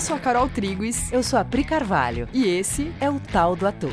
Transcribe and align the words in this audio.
Eu 0.00 0.02
sou 0.02 0.16
a 0.16 0.18
Carol 0.18 0.48
Triguis. 0.48 1.12
Eu 1.12 1.22
sou 1.22 1.38
a 1.38 1.44
Pri 1.44 1.62
Carvalho. 1.62 2.26
E 2.32 2.48
esse 2.48 2.90
é 3.02 3.10
o 3.10 3.20
Tal 3.20 3.54
do 3.54 3.66
Ator. 3.66 3.92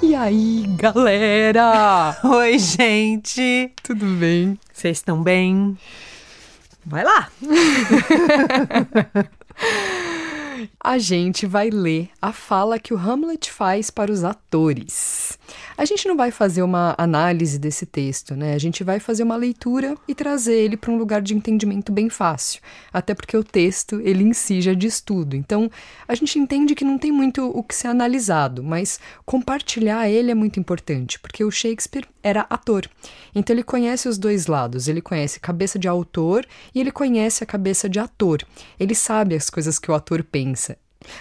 E 0.00 0.14
aí, 0.14 0.64
galera? 0.76 2.16
Oi, 2.22 2.56
gente. 2.56 3.72
Tudo 3.82 4.06
bem? 4.06 4.56
Vocês 4.72 4.98
estão 4.98 5.20
bem? 5.20 5.76
Vai 6.86 7.02
lá! 7.02 7.28
a 10.84 10.98
gente 10.98 11.46
vai 11.46 11.70
ler 11.70 12.10
a 12.20 12.30
fala 12.30 12.78
que 12.78 12.92
o 12.92 12.98
Hamlet 12.98 13.50
faz 13.50 13.90
para 13.90 14.12
os 14.12 14.22
atores. 14.22 15.38
A 15.78 15.86
gente 15.86 16.06
não 16.06 16.14
vai 16.14 16.30
fazer 16.30 16.62
uma 16.62 16.94
análise 16.98 17.58
desse 17.58 17.86
texto, 17.86 18.36
né? 18.36 18.52
A 18.52 18.58
gente 18.58 18.84
vai 18.84 19.00
fazer 19.00 19.22
uma 19.22 19.34
leitura 19.34 19.96
e 20.06 20.14
trazer 20.14 20.54
ele 20.54 20.76
para 20.76 20.90
um 20.90 20.98
lugar 20.98 21.22
de 21.22 21.34
entendimento 21.34 21.90
bem 21.90 22.10
fácil. 22.10 22.60
Até 22.92 23.14
porque 23.14 23.34
o 23.34 23.42
texto, 23.42 23.98
ele 24.04 24.24
em 24.24 24.34
si 24.34 24.60
já 24.60 24.74
diz 24.74 25.00
tudo. 25.00 25.34
Então, 25.34 25.70
a 26.06 26.14
gente 26.14 26.38
entende 26.38 26.74
que 26.74 26.84
não 26.84 26.98
tem 26.98 27.10
muito 27.10 27.48
o 27.48 27.62
que 27.62 27.74
ser 27.74 27.88
analisado, 27.88 28.62
mas 28.62 29.00
compartilhar 29.24 30.06
ele 30.06 30.30
é 30.30 30.34
muito 30.34 30.60
importante, 30.60 31.18
porque 31.18 31.42
o 31.42 31.50
Shakespeare 31.50 32.06
era 32.22 32.46
ator. 32.50 32.86
Então, 33.34 33.56
ele 33.56 33.62
conhece 33.62 34.06
os 34.06 34.18
dois 34.18 34.46
lados. 34.46 34.86
Ele 34.86 35.00
conhece 35.00 35.38
a 35.38 35.40
cabeça 35.40 35.78
de 35.78 35.88
autor 35.88 36.46
e 36.74 36.80
ele 36.80 36.92
conhece 36.92 37.42
a 37.42 37.46
cabeça 37.46 37.88
de 37.88 37.98
ator. 37.98 38.42
Ele 38.78 38.94
sabe 38.94 39.34
as 39.34 39.48
coisas 39.48 39.78
que 39.78 39.90
o 39.90 39.94
ator 39.94 40.22
pensa 40.22 40.73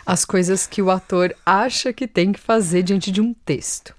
as 0.06 0.26
coisas 0.26 0.68
que 0.68 0.82
o 0.82 0.92
ator 0.92 1.36
acha 1.46 1.94
que 1.94 2.08
tem 2.08 2.32
que 2.32 2.40
fazer 2.40 2.84
diante 2.84 3.12
de 3.12 3.22
um 3.22 3.34
texto. 3.34 3.94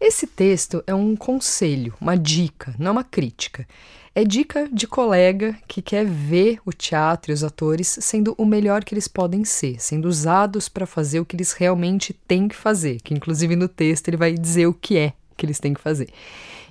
Esse 0.00 0.26
texto 0.26 0.82
é 0.86 0.94
um 0.94 1.16
conselho, 1.16 1.94
uma 2.00 2.16
dica, 2.16 2.74
não 2.78 2.92
uma 2.92 3.02
crítica. 3.02 3.66
É 4.14 4.24
dica 4.24 4.68
de 4.72 4.86
colega 4.86 5.56
que 5.66 5.82
quer 5.82 6.04
ver 6.04 6.60
o 6.64 6.72
teatro 6.72 7.30
e 7.30 7.34
os 7.34 7.44
atores 7.44 7.98
sendo 8.00 8.34
o 8.38 8.44
melhor 8.44 8.84
que 8.84 8.94
eles 8.94 9.08
podem 9.08 9.44
ser, 9.44 9.80
sendo 9.80 10.08
usados 10.08 10.68
para 10.68 10.86
fazer 10.86 11.20
o 11.20 11.24
que 11.24 11.36
eles 11.36 11.52
realmente 11.52 12.12
têm 12.12 12.48
que 12.48 12.56
fazer, 12.56 13.00
que 13.02 13.14
inclusive 13.14 13.54
no 13.54 13.68
texto 13.68 14.08
ele 14.08 14.16
vai 14.16 14.32
dizer 14.32 14.66
o 14.66 14.74
que 14.74 14.96
é 14.96 15.12
que 15.36 15.46
eles 15.46 15.60
têm 15.60 15.74
que 15.74 15.80
fazer. 15.80 16.08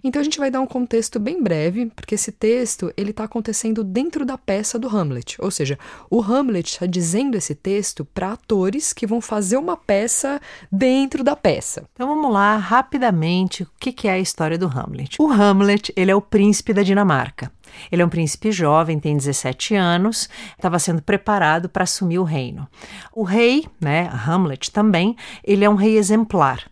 Então 0.03 0.19
a 0.19 0.23
gente 0.23 0.39
vai 0.39 0.51
dar 0.51 0.61
um 0.61 0.67
contexto 0.67 1.19
bem 1.19 1.41
breve, 1.41 1.87
porque 1.95 2.15
esse 2.15 2.31
texto 2.31 2.91
ele 2.95 3.11
está 3.11 3.23
acontecendo 3.23 3.83
dentro 3.83 4.25
da 4.25 4.37
peça 4.37 4.77
do 4.77 4.87
Hamlet, 4.87 5.37
ou 5.39 5.51
seja, 5.51 5.77
o 6.09 6.21
Hamlet 6.21 6.69
está 6.69 6.85
dizendo 6.85 7.35
esse 7.35 7.55
texto 7.55 8.05
para 8.05 8.33
atores 8.33 8.93
que 8.93 9.07
vão 9.07 9.21
fazer 9.21 9.57
uma 9.57 9.77
peça 9.77 10.39
dentro 10.71 11.23
da 11.23 11.35
peça. 11.35 11.85
Então 11.93 12.07
vamos 12.07 12.31
lá 12.31 12.57
rapidamente 12.57 13.63
o 13.63 13.67
que, 13.79 13.91
que 13.91 14.07
é 14.07 14.11
a 14.11 14.19
história 14.19 14.57
do 14.57 14.67
Hamlet. 14.67 15.17
O 15.19 15.31
Hamlet 15.31 15.91
ele 15.95 16.11
é 16.11 16.15
o 16.15 16.21
príncipe 16.21 16.73
da 16.73 16.83
Dinamarca. 16.83 17.51
Ele 17.91 18.01
é 18.01 18.05
um 18.05 18.09
príncipe 18.09 18.51
jovem, 18.51 18.99
tem 18.99 19.15
17 19.15 19.75
anos, 19.75 20.29
estava 20.55 20.79
sendo 20.79 21.01
preparado 21.01 21.69
para 21.69 21.83
assumir 21.83 22.19
o 22.19 22.23
reino. 22.23 22.67
O 23.13 23.23
rei, 23.23 23.65
né, 23.79 24.09
Hamlet 24.25 24.71
também, 24.71 25.15
ele 25.43 25.65
é 25.65 25.69
um 25.69 25.75
rei 25.75 25.97
exemplar 25.97 26.65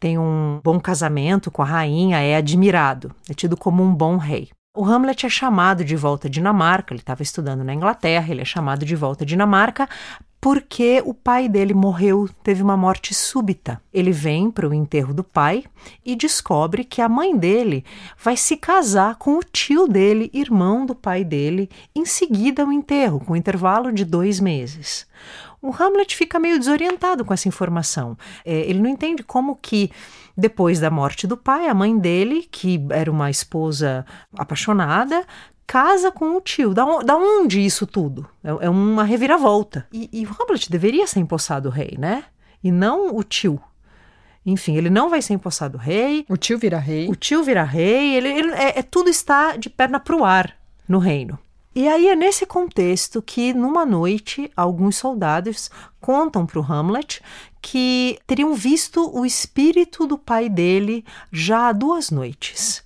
tem 0.00 0.18
um 0.18 0.60
bom 0.64 0.80
casamento 0.80 1.50
com 1.50 1.62
a 1.62 1.66
rainha, 1.66 2.18
é 2.18 2.34
admirado, 2.34 3.14
é 3.28 3.34
tido 3.34 3.56
como 3.56 3.82
um 3.82 3.94
bom 3.94 4.16
rei. 4.16 4.48
O 4.74 4.84
Hamlet 4.84 5.26
é 5.26 5.28
chamado 5.28 5.84
de 5.84 5.94
volta 5.94 6.26
à 6.26 6.30
Dinamarca, 6.30 6.94
ele 6.94 7.00
estava 7.00 7.22
estudando 7.22 7.62
na 7.62 7.74
Inglaterra, 7.74 8.30
ele 8.30 8.40
é 8.40 8.44
chamado 8.44 8.84
de 8.84 8.96
volta 8.96 9.24
à 9.24 9.26
Dinamarca 9.26 9.88
porque 10.40 11.02
o 11.04 11.12
pai 11.12 11.48
dele 11.48 11.74
morreu, 11.74 12.28
teve 12.42 12.62
uma 12.62 12.76
morte 12.76 13.12
súbita. 13.12 13.80
Ele 13.92 14.10
vem 14.10 14.50
para 14.50 14.66
o 14.66 14.72
enterro 14.72 15.12
do 15.12 15.22
pai 15.22 15.64
e 16.04 16.16
descobre 16.16 16.82
que 16.82 17.02
a 17.02 17.08
mãe 17.08 17.36
dele 17.36 17.84
vai 18.16 18.36
se 18.36 18.56
casar 18.56 19.16
com 19.16 19.36
o 19.36 19.44
tio 19.44 19.86
dele, 19.86 20.30
irmão 20.32 20.86
do 20.86 20.94
pai 20.94 21.24
dele, 21.24 21.68
em 21.94 22.06
seguida 22.06 22.62
ao 22.62 22.72
enterro, 22.72 23.20
com 23.20 23.34
um 23.34 23.36
intervalo 23.36 23.92
de 23.92 24.04
dois 24.04 24.40
meses. 24.40 25.06
O 25.62 25.72
Hamlet 25.72 26.16
fica 26.16 26.38
meio 26.38 26.58
desorientado 26.58 27.24
com 27.24 27.34
essa 27.34 27.48
informação. 27.48 28.16
É, 28.44 28.60
ele 28.60 28.80
não 28.80 28.88
entende 28.88 29.22
como 29.22 29.56
que, 29.56 29.90
depois 30.36 30.80
da 30.80 30.90
morte 30.90 31.26
do 31.26 31.36
pai, 31.36 31.68
a 31.68 31.74
mãe 31.74 31.98
dele, 31.98 32.48
que 32.50 32.80
era 32.90 33.10
uma 33.10 33.30
esposa 33.30 34.06
apaixonada, 34.36 35.26
casa 35.66 36.10
com 36.10 36.36
o 36.36 36.40
tio. 36.40 36.74
Da, 36.74 36.84
da 37.00 37.16
onde 37.16 37.60
isso 37.60 37.86
tudo? 37.86 38.26
É, 38.42 38.66
é 38.66 38.70
uma 38.70 39.04
reviravolta. 39.04 39.86
E, 39.92 40.08
e 40.12 40.26
o 40.26 40.36
Hamlet 40.40 40.70
deveria 40.70 41.06
ser 41.06 41.20
empossado 41.20 41.68
rei, 41.68 41.96
né? 41.98 42.24
E 42.64 42.72
não 42.72 43.14
o 43.14 43.22
tio. 43.22 43.60
Enfim, 44.44 44.76
ele 44.76 44.88
não 44.88 45.10
vai 45.10 45.20
ser 45.20 45.34
empossado 45.34 45.76
rei. 45.76 46.24
O 46.28 46.36
tio 46.36 46.58
vira 46.58 46.78
rei. 46.78 47.08
O 47.08 47.14
tio 47.14 47.42
vira 47.42 47.62
rei. 47.62 48.16
Ele, 48.16 48.28
ele 48.28 48.50
é, 48.52 48.78
é, 48.78 48.82
tudo 48.82 49.10
está 49.10 49.56
de 49.56 49.68
perna 49.68 50.00
pro 50.00 50.24
ar 50.24 50.56
no 50.88 50.98
reino. 50.98 51.38
E 51.72 51.86
aí 51.86 52.08
é 52.08 52.16
nesse 52.16 52.44
contexto 52.44 53.22
que, 53.22 53.54
numa 53.54 53.86
noite, 53.86 54.50
alguns 54.56 54.96
soldados 54.96 55.70
contam 56.00 56.44
para 56.44 56.58
o 56.58 56.64
Hamlet 56.64 57.22
que 57.62 58.18
teriam 58.26 58.54
visto 58.54 59.08
o 59.16 59.24
espírito 59.24 60.04
do 60.04 60.18
pai 60.18 60.48
dele 60.48 61.04
já 61.30 61.68
há 61.68 61.72
duas 61.72 62.10
noites. 62.10 62.82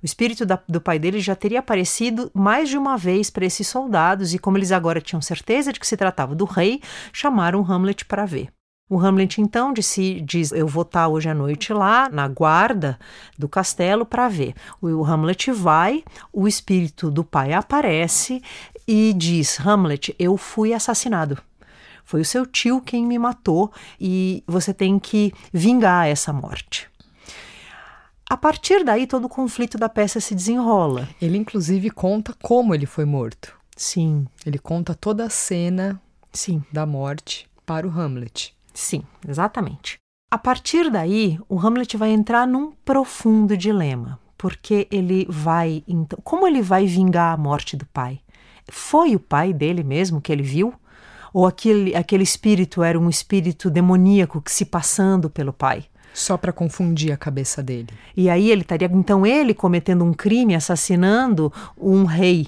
O 0.00 0.06
espírito 0.06 0.46
da, 0.46 0.62
do 0.68 0.80
pai 0.80 1.00
dele 1.00 1.18
já 1.18 1.34
teria 1.34 1.58
aparecido 1.58 2.30
mais 2.32 2.68
de 2.68 2.78
uma 2.78 2.96
vez 2.96 3.28
para 3.28 3.44
esses 3.44 3.66
soldados, 3.66 4.32
e 4.32 4.38
como 4.38 4.56
eles 4.56 4.70
agora 4.70 5.00
tinham 5.00 5.20
certeza 5.20 5.72
de 5.72 5.80
que 5.80 5.86
se 5.86 5.96
tratava 5.96 6.36
do 6.36 6.44
rei, 6.44 6.80
chamaram 7.12 7.66
Hamlet 7.68 8.04
para 8.04 8.24
ver. 8.24 8.52
O 8.90 8.98
Hamlet 8.98 9.40
então 9.40 9.72
disse, 9.72 10.20
diz: 10.20 10.50
Eu 10.50 10.66
vou 10.66 10.82
estar 10.82 11.08
hoje 11.08 11.28
à 11.28 11.34
noite 11.34 11.72
lá 11.72 12.08
na 12.08 12.26
guarda 12.26 12.98
do 13.36 13.48
castelo 13.48 14.06
para 14.06 14.28
ver. 14.28 14.54
O 14.80 15.04
Hamlet 15.04 15.50
vai, 15.52 16.02
o 16.32 16.48
espírito 16.48 17.10
do 17.10 17.22
pai 17.22 17.52
aparece 17.52 18.42
e 18.86 19.12
diz: 19.12 19.60
Hamlet, 19.60 20.14
eu 20.18 20.38
fui 20.38 20.72
assassinado. 20.72 21.38
Foi 22.02 22.22
o 22.22 22.24
seu 22.24 22.46
tio 22.46 22.80
quem 22.80 23.04
me 23.04 23.18
matou 23.18 23.70
e 24.00 24.42
você 24.46 24.72
tem 24.72 24.98
que 24.98 25.34
vingar 25.52 26.06
essa 26.08 26.32
morte. 26.32 26.88
A 28.30 28.36
partir 28.36 28.82
daí, 28.84 29.06
todo 29.06 29.26
o 29.26 29.28
conflito 29.28 29.76
da 29.76 29.88
peça 29.88 30.18
se 30.18 30.34
desenrola. 30.34 31.08
Ele, 31.20 31.36
inclusive, 31.36 31.90
conta 31.90 32.34
como 32.42 32.74
ele 32.74 32.86
foi 32.86 33.04
morto. 33.04 33.54
Sim. 33.76 34.26
Ele 34.44 34.58
conta 34.58 34.94
toda 34.94 35.24
a 35.24 35.30
cena 35.30 36.00
Sim. 36.32 36.62
da 36.72 36.86
morte 36.86 37.48
para 37.66 37.86
o 37.86 37.90
Hamlet. 37.90 38.57
Sim, 38.78 39.02
exatamente. 39.26 39.98
A 40.30 40.38
partir 40.38 40.88
daí, 40.88 41.36
o 41.48 41.58
Hamlet 41.58 41.96
vai 41.96 42.10
entrar 42.10 42.46
num 42.46 42.70
profundo 42.84 43.56
dilema, 43.56 44.20
porque 44.38 44.86
ele 44.88 45.26
vai, 45.28 45.82
então, 45.88 46.16
como 46.22 46.46
ele 46.46 46.62
vai 46.62 46.86
vingar 46.86 47.34
a 47.34 47.36
morte 47.36 47.76
do 47.76 47.84
pai? 47.86 48.20
Foi 48.70 49.16
o 49.16 49.20
pai 49.20 49.52
dele 49.52 49.82
mesmo 49.82 50.20
que 50.20 50.30
ele 50.30 50.44
viu? 50.44 50.72
Ou 51.34 51.44
aquele, 51.44 51.96
aquele 51.96 52.22
espírito 52.22 52.80
era 52.80 52.96
um 52.96 53.10
espírito 53.10 53.68
demoníaco 53.68 54.40
que 54.40 54.52
se 54.52 54.64
passando 54.64 55.28
pelo 55.28 55.52
pai? 55.52 55.86
Só 56.14 56.36
para 56.36 56.52
confundir 56.52 57.10
a 57.10 57.16
cabeça 57.16 57.60
dele. 57.60 57.88
E 58.16 58.30
aí 58.30 58.48
ele 58.48 58.62
estaria, 58.62 58.88
então, 58.92 59.26
ele 59.26 59.54
cometendo 59.54 60.04
um 60.04 60.12
crime, 60.12 60.54
assassinando 60.54 61.52
um 61.76 62.04
rei. 62.04 62.46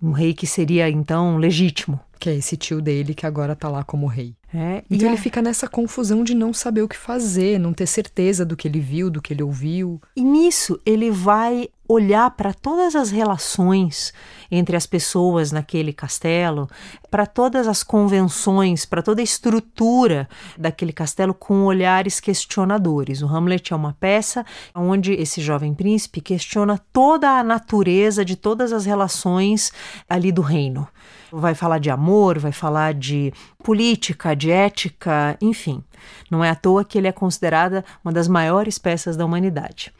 Um 0.00 0.12
rei 0.12 0.34
que 0.34 0.46
seria, 0.46 0.90
então, 0.90 1.38
legítimo. 1.38 1.98
Que 2.18 2.30
é 2.30 2.36
esse 2.36 2.56
tio 2.56 2.80
dele 2.80 3.14
que 3.14 3.26
agora 3.26 3.54
tá 3.54 3.68
lá 3.68 3.84
como 3.84 4.06
rei. 4.06 4.34
É, 4.52 4.82
então 4.90 5.08
ele 5.08 5.18
fica 5.18 5.42
nessa 5.42 5.68
confusão 5.68 6.24
de 6.24 6.34
não 6.34 6.54
saber 6.54 6.80
o 6.80 6.88
que 6.88 6.96
fazer, 6.96 7.58
não 7.58 7.74
ter 7.74 7.86
certeza 7.86 8.46
do 8.46 8.56
que 8.56 8.66
ele 8.66 8.80
viu, 8.80 9.10
do 9.10 9.20
que 9.20 9.34
ele 9.34 9.42
ouviu. 9.42 10.00
E 10.16 10.24
nisso 10.24 10.80
ele 10.86 11.10
vai 11.10 11.68
olhar 11.88 12.30
para 12.32 12.52
todas 12.52 12.94
as 12.94 13.10
relações 13.10 14.12
entre 14.50 14.76
as 14.76 14.86
pessoas 14.86 15.50
naquele 15.50 15.92
castelo, 15.92 16.68
para 17.10 17.26
todas 17.26 17.66
as 17.66 17.82
convenções, 17.82 18.84
para 18.84 19.02
toda 19.02 19.22
a 19.22 19.24
estrutura 19.24 20.28
daquele 20.56 20.92
castelo 20.92 21.32
com 21.32 21.64
olhares 21.64 22.20
questionadores. 22.20 23.22
O 23.22 23.26
Hamlet 23.26 23.72
é 23.72 23.76
uma 23.76 23.96
peça 23.98 24.44
onde 24.74 25.12
esse 25.12 25.40
jovem 25.40 25.74
príncipe 25.74 26.20
questiona 26.20 26.78
toda 26.92 27.38
a 27.38 27.42
natureza 27.42 28.24
de 28.24 28.36
todas 28.36 28.72
as 28.72 28.84
relações 28.84 29.72
ali 30.08 30.30
do 30.30 30.42
reino. 30.42 30.86
Vai 31.32 31.54
falar 31.54 31.78
de 31.78 31.90
amor, 31.90 32.38
vai 32.38 32.52
falar 32.52 32.94
de 32.94 33.32
política, 33.62 34.34
de 34.34 34.50
ética, 34.50 35.36
enfim. 35.40 35.82
Não 36.30 36.44
é 36.44 36.50
à 36.50 36.54
toa 36.54 36.84
que 36.84 36.96
ele 36.96 37.08
é 37.08 37.12
considerada 37.12 37.84
uma 38.04 38.12
das 38.12 38.28
maiores 38.28 38.78
peças 38.78 39.16
da 39.16 39.24
humanidade. 39.24 39.92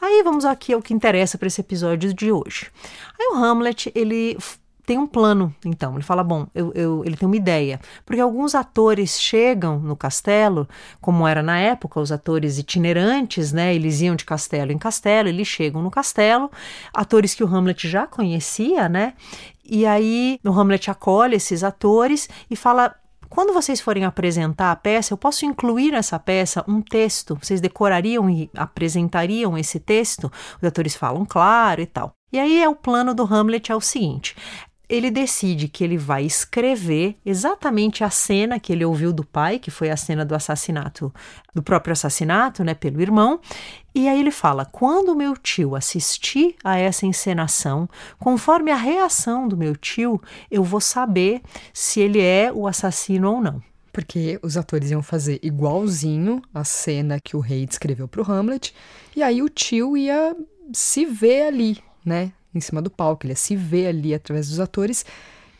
Aí 0.00 0.22
vamos 0.22 0.44
aqui 0.44 0.72
ao 0.72 0.82
que 0.82 0.94
interessa 0.94 1.36
para 1.36 1.48
esse 1.48 1.60
episódio 1.60 2.14
de 2.14 2.30
hoje. 2.32 2.70
Aí 3.18 3.28
o 3.32 3.36
Hamlet, 3.36 3.90
ele 3.94 4.36
tem 4.88 4.96
um 4.96 5.06
plano, 5.06 5.54
então. 5.66 5.94
Ele 5.94 6.02
fala: 6.02 6.24
bom, 6.24 6.46
eu, 6.54 6.72
eu, 6.74 7.02
ele 7.04 7.14
tem 7.14 7.26
uma 7.26 7.36
ideia. 7.36 7.78
Porque 8.06 8.22
alguns 8.22 8.54
atores 8.54 9.20
chegam 9.20 9.78
no 9.78 9.94
castelo, 9.94 10.66
como 10.98 11.28
era 11.28 11.42
na 11.42 11.58
época, 11.58 12.00
os 12.00 12.10
atores 12.10 12.56
itinerantes, 12.56 13.52
né? 13.52 13.74
Eles 13.74 14.00
iam 14.00 14.16
de 14.16 14.24
castelo 14.24 14.72
em 14.72 14.78
castelo, 14.78 15.28
eles 15.28 15.46
chegam 15.46 15.82
no 15.82 15.90
castelo, 15.90 16.50
atores 16.94 17.34
que 17.34 17.44
o 17.44 17.46
Hamlet 17.46 17.86
já 17.86 18.06
conhecia, 18.06 18.88
né? 18.88 19.12
E 19.62 19.84
aí 19.84 20.40
o 20.42 20.50
Hamlet 20.50 20.90
acolhe 20.90 21.36
esses 21.36 21.62
atores 21.62 22.26
e 22.50 22.56
fala: 22.56 22.94
quando 23.28 23.52
vocês 23.52 23.80
forem 23.80 24.04
apresentar 24.04 24.72
a 24.72 24.76
peça, 24.76 25.12
eu 25.12 25.18
posso 25.18 25.44
incluir 25.44 25.92
nessa 25.92 26.18
peça 26.18 26.64
um 26.66 26.80
texto? 26.80 27.38
Vocês 27.40 27.60
decorariam 27.60 28.28
e 28.28 28.50
apresentariam 28.54 29.56
esse 29.56 29.78
texto? 29.78 30.30
Os 30.60 30.64
atores 30.66 30.96
falam, 30.96 31.24
claro 31.24 31.80
e 31.80 31.86
tal. 31.86 32.12
E 32.32 32.38
aí 32.38 32.62
é 32.62 32.68
o 32.68 32.74
plano 32.74 33.14
do 33.14 33.22
Hamlet 33.22 33.72
é 33.72 33.76
o 33.76 33.80
seguinte: 33.80 34.36
ele 34.88 35.10
decide 35.10 35.68
que 35.68 35.84
ele 35.84 35.98
vai 35.98 36.24
escrever 36.24 37.16
exatamente 37.24 38.02
a 38.02 38.10
cena 38.10 38.58
que 38.58 38.72
ele 38.72 38.84
ouviu 38.84 39.12
do 39.12 39.24
pai, 39.24 39.58
que 39.58 39.70
foi 39.70 39.90
a 39.90 39.96
cena 39.96 40.24
do 40.24 40.34
assassinato, 40.34 41.12
do 41.54 41.62
próprio 41.62 41.92
assassinato, 41.92 42.64
né, 42.64 42.74
pelo 42.74 43.00
irmão. 43.02 43.38
E 43.98 44.06
aí 44.06 44.20
ele 44.20 44.30
fala: 44.30 44.64
quando 44.64 45.08
o 45.08 45.16
meu 45.16 45.36
tio 45.36 45.74
assistir 45.74 46.54
a 46.62 46.78
essa 46.78 47.04
encenação, 47.04 47.88
conforme 48.16 48.70
a 48.70 48.76
reação 48.76 49.48
do 49.48 49.56
meu 49.56 49.74
tio, 49.74 50.22
eu 50.48 50.62
vou 50.62 50.80
saber 50.80 51.42
se 51.74 51.98
ele 51.98 52.20
é 52.20 52.52
o 52.52 52.68
assassino 52.68 53.32
ou 53.32 53.40
não. 53.40 53.60
Porque 53.92 54.38
os 54.40 54.56
atores 54.56 54.92
iam 54.92 55.02
fazer 55.02 55.40
igualzinho 55.42 56.40
a 56.54 56.62
cena 56.62 57.18
que 57.18 57.36
o 57.36 57.40
rei 57.40 57.66
descreveu 57.66 58.06
para 58.06 58.22
o 58.22 58.32
Hamlet, 58.32 58.72
e 59.16 59.20
aí 59.20 59.42
o 59.42 59.48
tio 59.48 59.96
ia 59.96 60.36
se 60.72 61.04
ver 61.04 61.48
ali, 61.48 61.78
né? 62.04 62.32
em 62.54 62.60
cima 62.60 62.80
do 62.80 62.90
palco, 62.90 63.26
ele 63.26 63.32
ia 63.32 63.36
se 63.36 63.56
ver 63.56 63.88
ali 63.88 64.14
através 64.14 64.48
dos 64.48 64.60
atores 64.60 65.04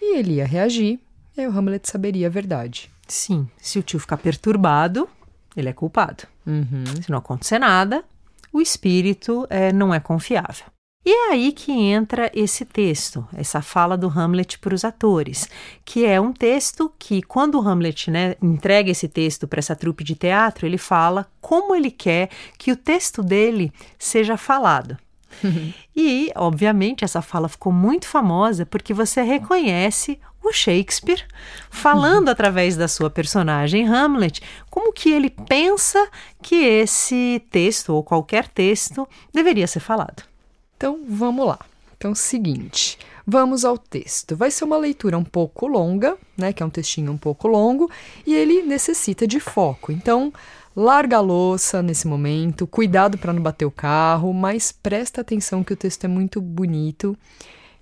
e 0.00 0.16
ele 0.16 0.34
ia 0.34 0.46
reagir, 0.46 1.00
e 1.36 1.40
aí 1.40 1.46
o 1.48 1.50
Hamlet 1.50 1.90
saberia 1.90 2.28
a 2.28 2.30
verdade. 2.30 2.88
Sim, 3.08 3.48
se 3.58 3.80
o 3.80 3.82
tio 3.82 3.98
ficar 3.98 4.16
perturbado, 4.16 5.08
ele 5.56 5.68
é 5.68 5.72
culpado. 5.72 6.24
Uhum. 6.46 6.84
Se 7.02 7.10
não 7.10 7.18
acontecer 7.18 7.58
nada, 7.58 8.04
o 8.52 8.60
espírito 8.60 9.46
é, 9.50 9.72
não 9.72 9.94
é 9.94 10.00
confiável. 10.00 10.66
E 11.04 11.10
é 11.10 11.32
aí 11.32 11.52
que 11.52 11.72
entra 11.72 12.30
esse 12.34 12.66
texto, 12.66 13.26
essa 13.34 13.62
fala 13.62 13.96
do 13.96 14.08
Hamlet 14.08 14.58
para 14.58 14.74
os 14.74 14.84
atores, 14.84 15.48
que 15.82 16.04
é 16.04 16.20
um 16.20 16.34
texto 16.34 16.92
que, 16.98 17.22
quando 17.22 17.54
o 17.54 17.66
Hamlet 17.66 18.10
né, 18.10 18.34
entrega 18.42 18.90
esse 18.90 19.08
texto 19.08 19.48
para 19.48 19.58
essa 19.58 19.74
trupe 19.74 20.04
de 20.04 20.14
teatro, 20.14 20.66
ele 20.66 20.76
fala 20.76 21.26
como 21.40 21.74
ele 21.74 21.90
quer 21.90 22.28
que 22.58 22.70
o 22.70 22.76
texto 22.76 23.22
dele 23.22 23.72
seja 23.98 24.36
falado. 24.36 24.98
e, 25.96 26.30
obviamente, 26.36 27.04
essa 27.04 27.22
fala 27.22 27.48
ficou 27.48 27.72
muito 27.72 28.06
famosa 28.06 28.66
porque 28.66 28.92
você 28.92 29.22
reconhece 29.22 30.20
o 30.42 30.52
Shakespeare 30.52 31.24
falando 31.70 32.28
através 32.28 32.76
da 32.76 32.88
sua 32.88 33.10
personagem 33.10 33.86
Hamlet 33.86 34.40
como 34.70 34.92
que 34.92 35.10
ele 35.10 35.30
pensa 35.30 36.08
que 36.42 36.56
esse 36.56 37.42
texto 37.50 37.90
ou 37.90 38.02
qualquer 38.02 38.48
texto 38.48 39.08
deveria 39.32 39.66
ser 39.66 39.80
falado. 39.80 40.22
Então, 40.76 41.00
vamos 41.08 41.46
lá. 41.46 41.58
Então, 41.96 42.14
seguinte, 42.14 42.98
vamos 43.26 43.64
ao 43.64 43.76
texto. 43.76 44.36
Vai 44.36 44.50
ser 44.50 44.64
uma 44.64 44.78
leitura 44.78 45.18
um 45.18 45.24
pouco 45.24 45.66
longa, 45.66 46.16
né, 46.36 46.52
que 46.52 46.62
é 46.62 46.66
um 46.66 46.70
textinho 46.70 47.10
um 47.10 47.18
pouco 47.18 47.48
longo, 47.48 47.90
e 48.24 48.34
ele 48.34 48.62
necessita 48.62 49.26
de 49.26 49.40
foco. 49.40 49.90
Então, 49.90 50.32
Larga 50.80 51.16
a 51.16 51.20
louça 51.20 51.82
nesse 51.82 52.06
momento, 52.06 52.64
cuidado 52.64 53.18
para 53.18 53.32
não 53.32 53.42
bater 53.42 53.64
o 53.64 53.70
carro, 53.70 54.32
mas 54.32 54.70
presta 54.70 55.20
atenção 55.20 55.64
que 55.64 55.72
o 55.72 55.76
texto 55.76 56.04
é 56.04 56.08
muito 56.08 56.40
bonito. 56.40 57.18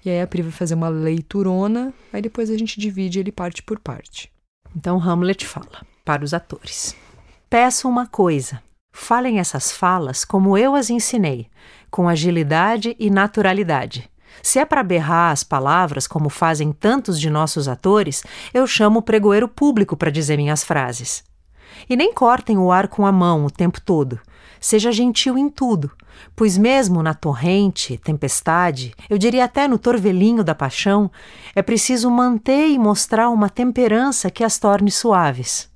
E 0.07 0.11
aí 0.11 0.21
a 0.21 0.27
Pri 0.27 0.41
vai 0.41 0.53
fazer 0.53 0.77
uma 0.77 0.89
leiturona, 0.89 1.93
aí 2.13 2.23
depois 2.23 2.49
a 2.49 2.57
gente 2.57 2.79
divide 2.79 3.19
ele 3.19 3.33
parte 3.33 3.61
por 3.61 3.81
parte. 3.81 4.31
Então 4.75 5.03
Hamlet 5.03 5.45
fala 5.45 5.85
para 6.05 6.25
os 6.25 6.33
atores: 6.33 6.95
Peço 7.51 7.89
uma 7.89 8.07
coisa. 8.07 8.63
Falem 8.93 9.41
essas 9.41 9.73
falas 9.73 10.25
como 10.25 10.57
eu 10.57 10.77
as 10.77 10.91
ensinei, 10.91 11.49
com 11.91 12.09
agilidade 12.09 12.95
e 13.01 13.11
naturalidade. 13.11 14.09
Se 14.45 14.61
é 14.61 14.65
para 14.65 14.85
berrar 14.85 15.33
as 15.33 15.43
palavras, 15.43 16.07
como 16.07 16.29
fazem 16.29 16.73
tantos 16.73 17.19
de 17.19 17.29
nossos 17.29 17.67
atores, 17.67 18.23
eu 18.55 18.65
chamo 18.65 19.01
o 19.01 19.03
pregoeiro 19.03 19.49
público 19.49 19.97
para 19.97 20.11
dizer 20.11 20.37
minhas 20.37 20.63
frases. 20.63 21.25
E 21.89 21.97
nem 21.97 22.13
cortem 22.13 22.59
o 22.59 22.71
ar 22.71 22.89
com 22.89 23.07
a 23.07 23.13
mão 23.13 23.45
o 23.45 23.51
tempo 23.51 23.81
todo. 23.81 24.21
Seja 24.61 24.91
gentil 24.91 25.37
em 25.37 25.49
tudo, 25.49 25.91
pois 26.35 26.57
mesmo 26.57 27.03
na 27.03 27.15
torrente, 27.15 27.99
tempestade, 27.99 28.95
eu 29.09 29.19
diria 29.19 29.45
até 29.45 29.69
no 29.69 29.79
torvelinho 29.79 30.43
da 30.43 30.55
paixão, 30.55 31.11
é 31.55 31.63
preciso 31.63 32.11
manter 32.11 32.69
e 32.69 32.79
mostrar 32.79 33.29
uma 33.29 33.51
temperança 33.51 34.31
que 34.31 34.43
as 34.43 34.59
torne 34.59 34.91
suaves. 34.91 35.69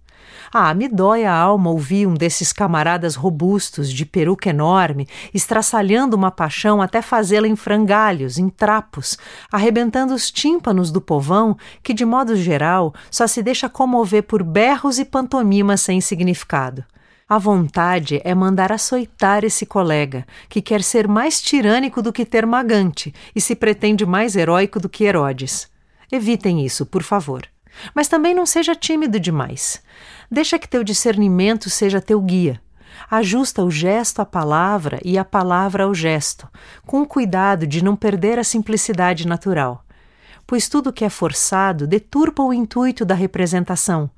Ah, 0.52 0.74
me 0.74 0.88
dói 0.88 1.24
a 1.24 1.32
alma 1.32 1.70
ouvir 1.70 2.08
um 2.08 2.14
desses 2.14 2.52
camaradas 2.52 3.14
robustos, 3.14 3.88
de 3.88 4.04
peruca 4.04 4.50
enorme, 4.50 5.06
estraçalhando 5.32 6.16
uma 6.16 6.32
paixão 6.32 6.82
até 6.82 7.00
fazê-la 7.00 7.46
em 7.46 7.54
frangalhos, 7.54 8.36
em 8.36 8.48
trapos, 8.48 9.16
arrebentando 9.52 10.12
os 10.12 10.28
tímpanos 10.28 10.90
do 10.90 11.00
povão, 11.00 11.56
que, 11.84 11.94
de 11.94 12.04
modo 12.04 12.34
geral, 12.34 12.92
só 13.12 13.28
se 13.28 13.44
deixa 13.44 13.68
comover 13.68 14.24
por 14.24 14.42
berros 14.42 14.98
e 14.98 15.04
pantomimas 15.04 15.82
sem 15.82 16.00
significado. 16.00 16.84
A 17.28 17.38
vontade 17.38 18.20
é 18.24 18.34
mandar 18.34 18.72
açoitar 18.72 19.44
esse 19.44 19.64
colega, 19.64 20.26
que 20.48 20.60
quer 20.60 20.82
ser 20.82 21.06
mais 21.06 21.40
tirânico 21.40 22.02
do 22.02 22.12
que 22.12 22.24
termagante 22.24 23.14
e 23.36 23.40
se 23.40 23.54
pretende 23.54 24.04
mais 24.04 24.34
heróico 24.34 24.80
do 24.80 24.88
que 24.88 25.04
Herodes. 25.04 25.70
Evitem 26.10 26.66
isso, 26.66 26.84
por 26.84 27.04
favor. 27.04 27.46
Mas 27.94 28.08
também 28.08 28.34
não 28.34 28.46
seja 28.46 28.74
tímido 28.74 29.18
demais. 29.18 29.82
Deixa 30.30 30.58
que 30.58 30.68
teu 30.68 30.84
discernimento 30.84 31.68
seja 31.68 32.00
teu 32.00 32.20
guia. 32.20 32.60
Ajusta 33.10 33.64
o 33.64 33.70
gesto 33.70 34.20
à 34.20 34.26
palavra 34.26 35.00
e 35.04 35.18
a 35.18 35.24
palavra 35.24 35.84
ao 35.84 35.94
gesto, 35.94 36.48
com 36.86 37.04
cuidado 37.04 37.66
de 37.66 37.82
não 37.82 37.96
perder 37.96 38.38
a 38.38 38.44
simplicidade 38.44 39.26
natural. 39.26 39.84
Pois 40.46 40.68
tudo 40.68 40.92
que 40.92 41.04
é 41.04 41.08
forçado 41.08 41.86
deturpa 41.86 42.42
o 42.42 42.52
intuito 42.52 43.04
da 43.04 43.14
representação, 43.14 44.10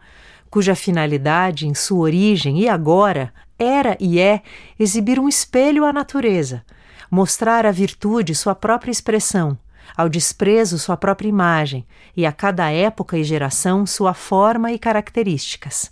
cuja 0.51 0.75
finalidade, 0.75 1.67
em 1.67 1.75
sua 1.75 2.01
origem 2.01 2.61
e 2.61 2.69
agora, 2.69 3.33
era 3.59 3.97
e 4.01 4.19
é 4.19 4.43
exibir 4.79 5.19
um 5.19 5.29
espelho 5.29 5.85
à 5.85 5.93
natureza, 5.93 6.63
mostrar 7.11 7.65
à 7.65 7.71
virtude 7.71 8.35
sua 8.35 8.55
própria 8.55 8.91
expressão, 8.91 9.57
ao 9.97 10.09
desprezo 10.09 10.79
sua 10.79 10.97
própria 10.97 11.29
imagem 11.29 11.87
e 12.17 12.25
a 12.25 12.33
cada 12.33 12.71
época 12.71 13.19
e 13.19 13.25
geração 13.25 13.87
sua 13.87 14.15
forma 14.15 14.73
e 14.73 14.79
características. 14.79 15.91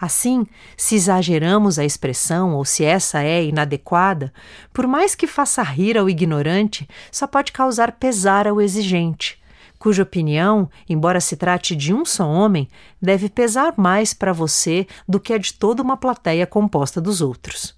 Assim, 0.00 0.46
se 0.76 0.96
exageramos 0.96 1.78
a 1.78 1.84
expressão 1.84 2.54
ou 2.54 2.64
se 2.64 2.84
essa 2.84 3.22
é 3.22 3.44
inadequada, 3.44 4.32
por 4.72 4.86
mais 4.86 5.14
que 5.14 5.26
faça 5.26 5.62
rir 5.62 5.96
ao 5.96 6.10
ignorante, 6.10 6.88
só 7.10 7.26
pode 7.26 7.52
causar 7.52 7.92
pesar 7.92 8.48
ao 8.48 8.60
exigente, 8.60 9.40
cuja 9.78 10.02
opinião, 10.02 10.68
embora 10.88 11.20
se 11.20 11.36
trate 11.36 11.76
de 11.76 11.94
um 11.94 12.04
só 12.04 12.28
homem, 12.28 12.68
deve 13.00 13.28
pesar 13.28 13.74
mais 13.76 14.12
para 14.12 14.32
você 14.32 14.86
do 15.08 15.20
que 15.20 15.32
a 15.32 15.38
de 15.38 15.54
toda 15.54 15.82
uma 15.82 15.96
plateia 15.96 16.46
composta 16.46 17.00
dos 17.00 17.20
outros. 17.20 17.74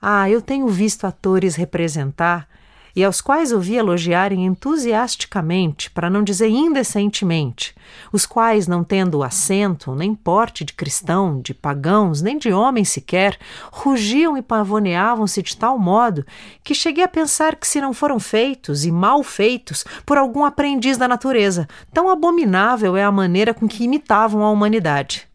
Ah, 0.00 0.30
eu 0.30 0.40
tenho 0.40 0.66
visto 0.68 1.04
atores 1.04 1.56
representar 1.56 2.48
e 2.94 3.04
aos 3.04 3.20
quais 3.20 3.52
ouvi 3.52 3.76
elogiarem 3.76 4.46
entusiasticamente, 4.46 5.90
para 5.90 6.10
não 6.10 6.22
dizer 6.22 6.48
indecentemente, 6.48 7.74
os 8.12 8.26
quais, 8.26 8.66
não 8.66 8.82
tendo 8.82 9.22
assento, 9.22 9.94
nem 9.94 10.14
porte 10.14 10.64
de 10.64 10.72
cristão, 10.72 11.40
de 11.40 11.54
pagãos, 11.54 12.22
nem 12.22 12.38
de 12.38 12.52
homem 12.52 12.84
sequer, 12.84 13.38
rugiam 13.72 14.36
e 14.36 14.42
pavoneavam-se 14.42 15.42
de 15.42 15.56
tal 15.56 15.78
modo 15.78 16.24
que 16.62 16.74
cheguei 16.74 17.04
a 17.04 17.08
pensar 17.08 17.56
que, 17.56 17.66
se 17.66 17.80
não 17.80 17.92
foram 17.92 18.18
feitos 18.18 18.84
e 18.84 18.90
mal 18.90 19.22
feitos 19.22 19.84
por 20.04 20.18
algum 20.18 20.44
aprendiz 20.44 20.96
da 20.96 21.08
natureza, 21.08 21.68
tão 21.92 22.08
abominável 22.08 22.96
é 22.96 23.04
a 23.04 23.12
maneira 23.12 23.54
com 23.54 23.68
que 23.68 23.84
imitavam 23.84 24.42
a 24.42 24.50
humanidade. 24.50 25.28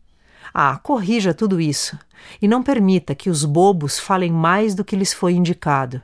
Ah, 0.53 0.77
corrija 0.77 1.33
tudo 1.33 1.59
isso, 1.59 1.97
e 2.41 2.47
não 2.47 2.63
permita 2.63 3.13
que 3.13 3.29
os 3.29 3.43
bobos 3.43 3.99
falem 3.99 4.31
mais 4.31 4.73
do 4.73 4.85
que 4.85 4.95
lhes 4.95 5.13
foi 5.13 5.33
indicado 5.33 6.01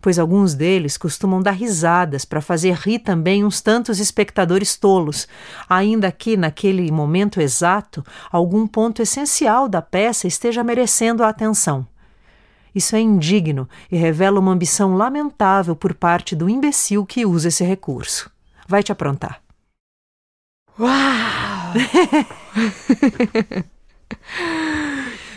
pois 0.00 0.18
alguns 0.18 0.54
deles 0.54 0.96
costumam 0.96 1.42
dar 1.42 1.52
risadas 1.52 2.24
para 2.24 2.40
fazer 2.40 2.74
rir 2.74 3.00
também 3.00 3.44
uns 3.44 3.60
tantos 3.60 3.98
espectadores 3.98 4.76
tolos, 4.76 5.28
ainda 5.68 6.10
que 6.10 6.36
naquele 6.36 6.90
momento 6.90 7.40
exato 7.40 8.04
algum 8.30 8.66
ponto 8.66 9.02
essencial 9.02 9.68
da 9.68 9.82
peça 9.82 10.26
esteja 10.26 10.64
merecendo 10.64 11.22
a 11.22 11.28
atenção. 11.28 11.86
Isso 12.74 12.94
é 12.94 13.00
indigno 13.00 13.68
e 13.90 13.96
revela 13.96 14.38
uma 14.38 14.52
ambição 14.52 14.96
lamentável 14.96 15.74
por 15.74 15.92
parte 15.94 16.36
do 16.36 16.48
imbecil 16.48 17.04
que 17.04 17.26
usa 17.26 17.48
esse 17.48 17.64
recurso. 17.64 18.30
Vai 18.66 18.82
te 18.82 18.92
aprontar. 18.92 19.42
Uau! 20.78 21.74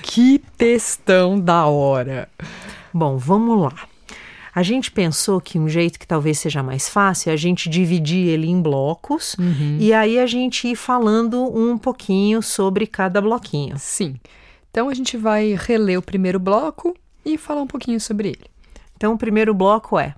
que 0.03 0.39
textão 0.57 1.39
da 1.39 1.65
hora! 1.65 2.29
Bom, 2.93 3.17
vamos 3.17 3.59
lá. 3.59 3.92
A 4.55 4.61
gente 4.61 4.91
pensou 4.91 5.41
que 5.41 5.57
um 5.57 5.67
jeito 5.67 5.97
que 5.97 6.05
talvez 6.05 6.37
seja 6.37 6.61
mais 6.61 6.87
fácil 6.87 7.31
é 7.31 7.33
a 7.33 7.37
gente 7.37 7.67
dividir 7.67 8.27
ele 8.27 8.47
em 8.47 8.61
blocos 8.61 9.35
uhum. 9.39 9.77
e 9.79 9.91
aí 9.91 10.19
a 10.19 10.27
gente 10.27 10.67
ir 10.67 10.75
falando 10.75 11.43
um 11.57 11.75
pouquinho 11.75 12.41
sobre 12.41 12.85
cada 12.85 13.19
bloquinho. 13.19 13.75
Sim. 13.79 14.15
Então 14.69 14.89
a 14.89 14.93
gente 14.93 15.17
vai 15.17 15.55
reler 15.59 15.97
o 15.97 16.03
primeiro 16.03 16.39
bloco 16.39 16.95
e 17.25 17.37
falar 17.37 17.63
um 17.63 17.67
pouquinho 17.67 17.99
sobre 17.99 18.29
ele. 18.29 18.45
Então 18.95 19.13
o 19.13 19.17
primeiro 19.17 19.55
bloco 19.55 19.97
é: 19.97 20.13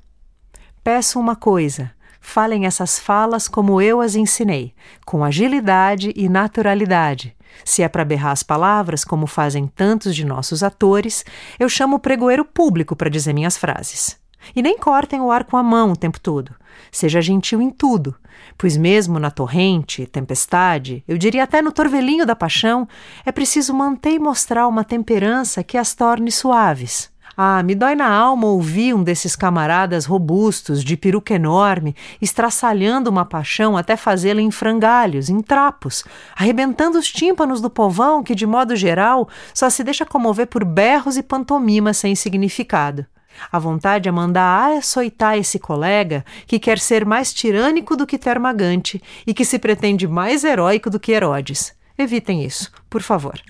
Peço 0.84 1.18
uma 1.18 1.36
coisa, 1.36 1.92
falem 2.20 2.66
essas 2.66 3.00
falas 3.00 3.48
como 3.48 3.82
eu 3.82 4.02
as 4.02 4.16
ensinei, 4.16 4.74
com 5.06 5.24
agilidade 5.24 6.12
e 6.14 6.28
naturalidade. 6.28 7.36
Se 7.64 7.84
é 7.84 7.88
para 7.88 8.04
berrar 8.04 8.32
as 8.32 8.44
palavras, 8.44 9.06
como 9.06 9.28
fazem 9.28 9.66
tantos 9.66 10.14
de 10.14 10.26
nossos 10.26 10.62
atores, 10.62 11.24
eu 11.58 11.70
chamo 11.70 11.96
o 11.96 12.00
pregoeiro 12.00 12.44
público 12.44 12.98
para 12.98 13.10
dizer 13.10 13.34
minhas 13.34 13.56
frases. 13.56 14.25
E 14.56 14.62
nem 14.62 14.78
cortem 14.78 15.22
o 15.22 15.32
ar 15.32 15.46
com 15.46 15.56
a 15.56 15.64
mão 15.64 15.92
o 15.92 15.98
tempo 15.98 16.20
todo. 16.20 16.54
Seja 16.92 17.22
gentil 17.22 17.62
em 17.62 17.70
tudo, 17.70 18.16
pois 18.58 18.76
mesmo 18.76 19.20
na 19.20 19.32
torrente, 19.32 20.06
tempestade, 20.06 21.04
eu 21.08 21.18
diria 21.18 21.44
até 21.44 21.62
no 21.62 21.72
torvelinho 21.72 22.26
da 22.26 22.36
paixão, 22.36 22.88
é 23.26 23.32
preciso 23.32 23.74
manter 23.74 24.12
e 24.12 24.20
mostrar 24.20 24.68
uma 24.68 24.84
temperança 24.84 25.64
que 25.64 25.78
as 25.78 25.94
torne 25.94 26.32
suaves. 26.32 27.14
Ah, 27.38 27.62
me 27.64 27.76
dói 27.76 27.96
na 27.96 28.08
alma 28.08 28.48
ouvir 28.48 28.94
um 28.94 29.04
desses 29.04 29.36
camaradas 29.36 30.06
robustos, 30.06 30.82
de 30.82 30.96
peruca 30.96 31.34
enorme, 31.34 31.94
estraçalhando 32.22 33.10
uma 33.10 33.26
paixão 33.26 33.76
até 33.76 33.98
fazê-la 33.98 34.40
em 34.40 34.50
frangalhos, 34.52 35.30
em 35.30 35.42
trapos, 35.42 36.06
arrebentando 36.34 36.98
os 36.98 37.12
tímpanos 37.12 37.60
do 37.60 37.70
povão 37.70 38.24
que, 38.24 38.34
de 38.34 38.46
modo 38.46 38.74
geral, 38.74 39.28
só 39.54 39.70
se 39.70 39.84
deixa 39.84 40.06
comover 40.06 40.48
por 40.48 40.64
berros 40.64 41.18
e 41.18 41.24
pantomimas 41.24 41.98
sem 41.98 42.16
significado. 42.16 43.06
A 43.52 43.60
vontade 43.60 44.10
é 44.10 44.12
mandar 44.12 44.78
açoitar 44.78 45.38
esse 45.38 45.60
colega 45.60 46.26
que 46.48 46.60
quer 46.60 46.80
ser 46.80 47.06
mais 47.06 47.34
tirânico 47.34 47.96
do 47.96 48.08
que 48.08 48.18
termagante 48.18 49.02
e 49.26 49.34
que 49.34 49.46
se 49.46 49.60
pretende 49.60 50.08
mais 50.08 50.44
heróico 50.44 50.90
do 50.90 51.00
que 51.00 51.12
Herodes. 51.12 51.74
Evitem 51.98 52.44
isso, 52.44 52.72
por 52.90 53.02
favor. 53.02 53.42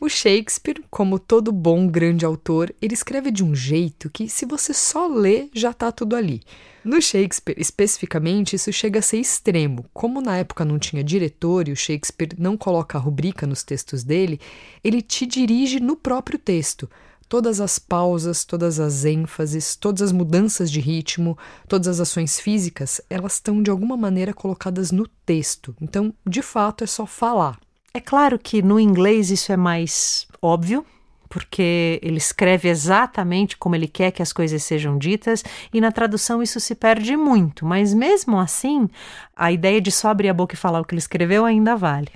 O 0.00 0.08
Shakespeare, 0.08 0.80
como 0.88 1.18
todo 1.18 1.50
bom 1.50 1.88
grande 1.88 2.24
autor, 2.24 2.72
ele 2.80 2.94
escreve 2.94 3.32
de 3.32 3.42
um 3.42 3.52
jeito 3.52 4.08
que, 4.08 4.28
se 4.28 4.46
você 4.46 4.72
só 4.72 5.08
lê, 5.08 5.48
já 5.52 5.70
está 5.70 5.90
tudo 5.90 6.14
ali. 6.14 6.40
No 6.84 7.02
Shakespeare, 7.02 7.60
especificamente, 7.60 8.54
isso 8.54 8.72
chega 8.72 9.00
a 9.00 9.02
ser 9.02 9.18
extremo. 9.18 9.84
Como 9.92 10.20
na 10.20 10.36
época 10.36 10.64
não 10.64 10.78
tinha 10.78 11.02
diretor 11.02 11.66
e 11.66 11.72
o 11.72 11.76
Shakespeare 11.76 12.36
não 12.38 12.56
coloca 12.56 12.96
rubrica 12.96 13.44
nos 13.44 13.64
textos 13.64 14.04
dele, 14.04 14.40
ele 14.84 15.02
te 15.02 15.26
dirige 15.26 15.80
no 15.80 15.96
próprio 15.96 16.38
texto. 16.38 16.88
Todas 17.28 17.60
as 17.60 17.78
pausas, 17.78 18.44
todas 18.44 18.80
as 18.80 19.04
ênfases, 19.04 19.76
todas 19.76 20.02
as 20.02 20.12
mudanças 20.12 20.70
de 20.70 20.80
ritmo, 20.80 21.36
todas 21.68 21.86
as 21.88 22.00
ações 22.00 22.40
físicas, 22.40 23.00
elas 23.10 23.34
estão 23.34 23.62
de 23.62 23.70
alguma 23.70 23.96
maneira 23.96 24.32
colocadas 24.32 24.90
no 24.90 25.06
texto. 25.26 25.76
Então, 25.80 26.14
de 26.26 26.40
fato, 26.40 26.84
é 26.84 26.86
só 26.86 27.04
falar. 27.04 27.58
É 27.92 28.00
claro 28.00 28.38
que 28.38 28.62
no 28.62 28.78
inglês 28.78 29.30
isso 29.30 29.52
é 29.52 29.56
mais 29.56 30.26
óbvio, 30.40 30.84
porque 31.28 32.00
ele 32.02 32.16
escreve 32.16 32.68
exatamente 32.68 33.56
como 33.56 33.74
ele 33.74 33.86
quer 33.86 34.10
que 34.10 34.22
as 34.22 34.32
coisas 34.32 34.62
sejam 34.62 34.96
ditas, 34.96 35.44
e 35.72 35.80
na 35.80 35.92
tradução 35.92 36.42
isso 36.42 36.58
se 36.60 36.74
perde 36.74 37.16
muito, 37.16 37.66
mas 37.66 37.92
mesmo 37.92 38.38
assim, 38.38 38.88
a 39.36 39.52
ideia 39.52 39.80
de 39.80 39.90
só 39.90 40.08
abrir 40.08 40.28
a 40.28 40.34
boca 40.34 40.54
e 40.54 40.58
falar 40.58 40.80
o 40.80 40.84
que 40.84 40.94
ele 40.94 41.00
escreveu 41.00 41.44
ainda 41.44 41.76
vale. 41.76 42.10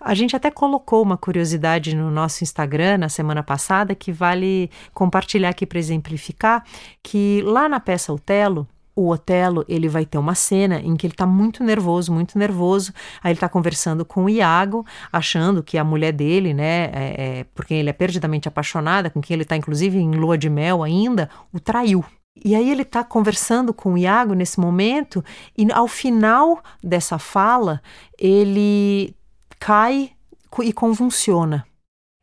A 0.00 0.14
gente 0.14 0.36
até 0.36 0.50
colocou 0.50 1.02
uma 1.02 1.16
curiosidade 1.16 1.94
no 1.94 2.10
nosso 2.10 2.44
Instagram 2.44 2.98
na 2.98 3.08
semana 3.08 3.42
passada 3.42 3.94
que 3.94 4.12
vale 4.12 4.70
compartilhar 4.92 5.50
aqui 5.50 5.66
para 5.66 5.78
exemplificar, 5.78 6.64
que 7.02 7.42
lá 7.44 7.68
na 7.68 7.80
peça 7.80 8.12
Otelo, 8.12 8.68
o 8.94 9.10
Otelo 9.10 9.62
ele 9.68 9.88
vai 9.88 10.06
ter 10.06 10.16
uma 10.16 10.34
cena 10.34 10.80
em 10.80 10.96
que 10.96 11.06
ele 11.06 11.12
está 11.12 11.26
muito 11.26 11.62
nervoso, 11.62 12.10
muito 12.10 12.38
nervoso. 12.38 12.92
Aí 13.22 13.30
ele 13.30 13.36
está 13.36 13.48
conversando 13.48 14.06
com 14.06 14.24
o 14.24 14.28
Iago, 14.28 14.86
achando 15.12 15.62
que 15.62 15.76
a 15.76 15.84
mulher 15.84 16.12
dele, 16.12 16.54
né, 16.54 16.84
é, 16.86 17.14
é, 17.18 17.44
por 17.54 17.66
quem 17.66 17.78
ele 17.78 17.90
é 17.90 17.92
perdidamente 17.92 18.48
apaixonada, 18.48 19.10
com 19.10 19.20
quem 19.20 19.34
ele 19.34 19.42
está 19.42 19.54
inclusive 19.54 19.98
em 19.98 20.12
lua 20.12 20.38
de 20.38 20.48
mel 20.48 20.82
ainda, 20.82 21.28
o 21.52 21.60
traiu. 21.60 22.02
E 22.42 22.54
aí 22.54 22.70
ele 22.70 22.82
está 22.82 23.02
conversando 23.04 23.72
com 23.72 23.94
o 23.94 23.98
Iago 23.98 24.34
nesse 24.34 24.60
momento 24.60 25.24
e 25.56 25.70
ao 25.72 25.88
final 25.88 26.62
dessa 26.82 27.18
fala 27.18 27.80
ele 28.18 29.14
cai 29.58 30.12
e 30.62 30.72
convulsiona. 30.72 31.66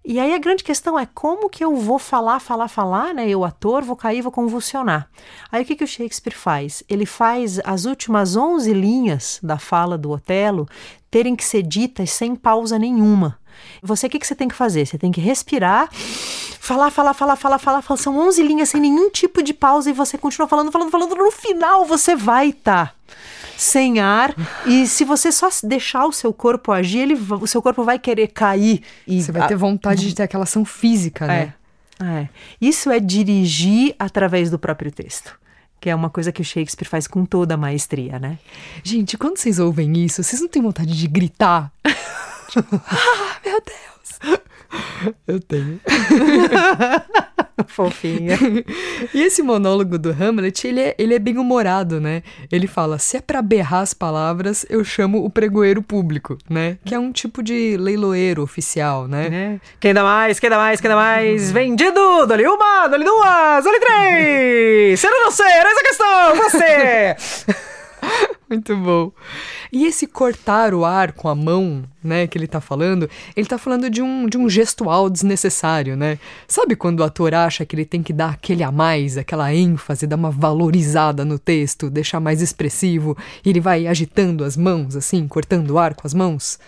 E 0.06 0.20
aí 0.20 0.34
a 0.34 0.38
grande 0.38 0.66
questão 0.66 1.00
é 1.00 1.06
como 1.06 1.50
que 1.50 1.63
eu 1.63 1.78
vou 1.78 1.98
falar, 1.98 2.42
falar, 2.42 2.68
falar, 2.68 3.13
né? 3.13 3.30
Eu, 3.30 3.46
ator, 3.46 3.84
vou 3.84 3.96
cair, 3.96 4.22
vou 4.22 4.34
convulsionar. 4.34 5.08
Aí 5.50 5.63
o 5.63 5.66
que, 5.66 5.78
que 5.78 5.84
o 5.84 5.88
Shakespeare 5.88 6.36
faz? 6.36 6.84
Ele 6.90 7.06
faz 7.06 7.58
as 7.63 7.86
últimas 7.86 8.36
11 8.36 8.74
linhas 8.74 9.40
da 9.42 9.58
fala 9.58 9.98
do 9.98 10.12
Otelo 10.12 10.68
terem 11.10 11.38
que 11.38 11.46
ser 11.46 11.63
ditas 11.63 12.12
sem 12.12 12.36
pausa 12.36 12.78
nenhuma. 12.78 13.40
Você, 13.82 14.08
o 14.08 14.10
que, 14.10 14.20
que 14.20 14.28
você 14.28 14.36
tem 14.36 14.50
que 14.50 14.56
fazer? 14.56 14.86
Você 14.86 14.98
tem 14.98 15.10
que 15.10 15.22
respirar, 15.22 15.90
falar, 15.94 16.92
falar, 16.92 17.13
falar, 17.13 17.38
falar, 17.38 17.60
falar, 17.60 17.82
falar. 17.82 17.98
São 17.98 18.18
11 18.18 18.44
linhas 18.44 18.70
sem 18.70 18.82
nenhum 18.82 19.10
tipo 19.10 19.42
de 19.42 19.54
pausa 19.54 19.90
e 19.90 19.94
você 19.94 20.18
continua 20.18 20.50
falando, 20.50 20.70
falando, 20.70 20.92
falando. 20.92 21.16
No 21.16 21.32
final 21.32 21.86
você 21.86 22.13
vai 22.13 22.50
estar. 22.50 22.88
Tá 22.88 23.02
sem 23.63 24.00
ar. 24.00 24.36
E 24.65 24.86
se 24.88 25.03
você 25.03 25.32
só 25.32 25.50
deixar 25.63 26.05
o 26.05 26.12
seu 26.12 26.34
corpo 26.34 26.72
agir, 26.72 27.00
ele, 27.00 27.13
o 27.13 27.48
seu 27.48 27.62
corpo 27.62 27.84
vai 27.84 27.98
querer 27.98 28.27
cair. 28.27 28.82
E 29.08 29.22
você 29.22 29.32
vai 29.32 29.48
ter 29.48 29.55
vontade 29.55 30.08
de 30.08 30.15
ter 30.15 30.24
aquela 30.24 30.43
ação 30.43 30.65
física, 30.65 31.25
né? 31.25 31.53
É, 32.00 32.05
é. 32.05 32.29
Isso 32.62 32.91
é 32.91 33.00
dirigir 33.00 33.96
através 33.98 34.50
do 34.50 34.60
próprio 34.60 34.91
texto 34.91 35.41
que 35.79 35.89
é 35.89 35.96
uma 35.96 36.10
coisa 36.10 36.32
que 36.32 36.41
o 36.41 36.46
Shakespeare 36.46 36.88
faz 36.88 37.08
com 37.08 37.25
toda 37.25 37.55
a 37.55 37.58
maestria, 37.58 38.17
né? 38.17 38.39
Gente, 38.82 39.17
quando 39.17 39.38
vocês 39.38 39.60
ouvem 39.60 40.05
isso, 40.05 40.24
vocês 40.24 40.41
não 40.41 40.48
têm 40.48 40.62
vontade 40.62 40.98
de 40.98 41.08
gritar? 41.10 41.74
tipo, 42.48 42.75
ah, 42.88 43.38
meu 43.46 43.62
Deus! 43.62 44.39
Eu 45.27 45.39
tenho. 45.39 45.80
Fofinha. 47.68 48.38
e 49.13 49.22
esse 49.22 49.42
monólogo 49.42 49.98
do 49.98 50.10
Hamlet, 50.12 50.68
ele 50.68 50.82
é, 50.82 50.96
ele 50.98 51.13
é 51.13 51.20
bem 51.20 51.38
humorado, 51.38 52.00
né? 52.00 52.24
Ele 52.51 52.68
fala: 52.68 52.98
se 52.98 53.18
é 53.18 53.22
para 53.22 53.42
berrar 53.42 53.82
as 53.82 53.94
palavras, 53.94 54.65
eu 54.70 54.84
chamo 54.84 55.24
o 55.24 55.30
pregoeiro 55.30 55.82
público, 55.82 56.38
né? 56.50 56.77
Que 56.84 56.96
é 56.96 57.00
um 57.00 57.12
tipo 57.12 57.42
de 57.44 57.77
leiloeiro 57.77 58.42
oficial, 58.42 59.08
né? 59.08 59.27
É. 59.27 59.60
Quem 59.80 59.94
dá 59.94 60.03
mais, 60.03 60.39
quem 60.39 60.50
dá 60.50 60.58
mais, 60.58 60.82
quem 60.82 60.89
dá 60.89 60.96
mais? 60.96 61.51
Vendido! 61.51 62.25
Dole 62.25 62.48
uma, 62.48 62.88
dole 62.88 63.03
duas, 63.03 63.63
dole 63.63 63.80
três! 63.80 65.00
Ser 65.00 65.08
ou 65.08 65.24
não 65.24 65.32
ser? 65.32 65.44
Essa 65.44 65.68
é 65.68 65.80
a 65.80 65.84
questão! 65.84 66.36
Você! 66.36 67.63
Muito 68.53 68.77
bom. 68.77 69.12
E 69.72 69.88
esse 69.88 70.05
cortar 70.05 70.75
o 70.75 70.86
ar 70.86 71.13
com 71.13 71.27
a 71.27 71.33
mão, 71.33 71.83
né, 72.03 72.27
que 72.27 72.38
ele 72.38 72.45
tá 72.45 72.62
falando, 72.62 73.10
ele 73.36 73.48
tá 73.48 73.57
falando 73.57 73.89
de 73.89 74.00
um, 74.00 74.27
de 74.27 74.38
um 74.38 74.48
gestual 74.48 75.10
desnecessário, 75.10 75.98
né? 75.98 76.19
Sabe 76.48 76.75
quando 76.75 77.00
o 77.00 77.03
ator 77.03 77.33
acha 77.33 77.65
que 77.65 77.75
ele 77.75 77.83
tem 77.83 78.03
que 78.03 78.13
dar 78.13 78.29
aquele 78.29 78.62
a 78.62 78.72
mais, 78.72 79.17
aquela 79.17 79.51
ênfase, 79.51 80.05
dar 80.05 80.17
uma 80.17 80.29
valorizada 80.29 81.25
no 81.25 81.39
texto, 81.39 81.89
deixar 81.89 82.19
mais 82.19 82.43
expressivo, 82.43 83.17
e 83.43 83.50
ele 83.50 83.60
vai 83.60 83.88
agitando 83.88 84.43
as 84.43 84.55
mãos, 84.55 84.95
assim, 84.95 85.27
cortando 85.27 85.72
o 85.72 85.79
ar 85.79 85.95
com 85.95 86.05
as 86.05 86.13
mãos? 86.13 86.60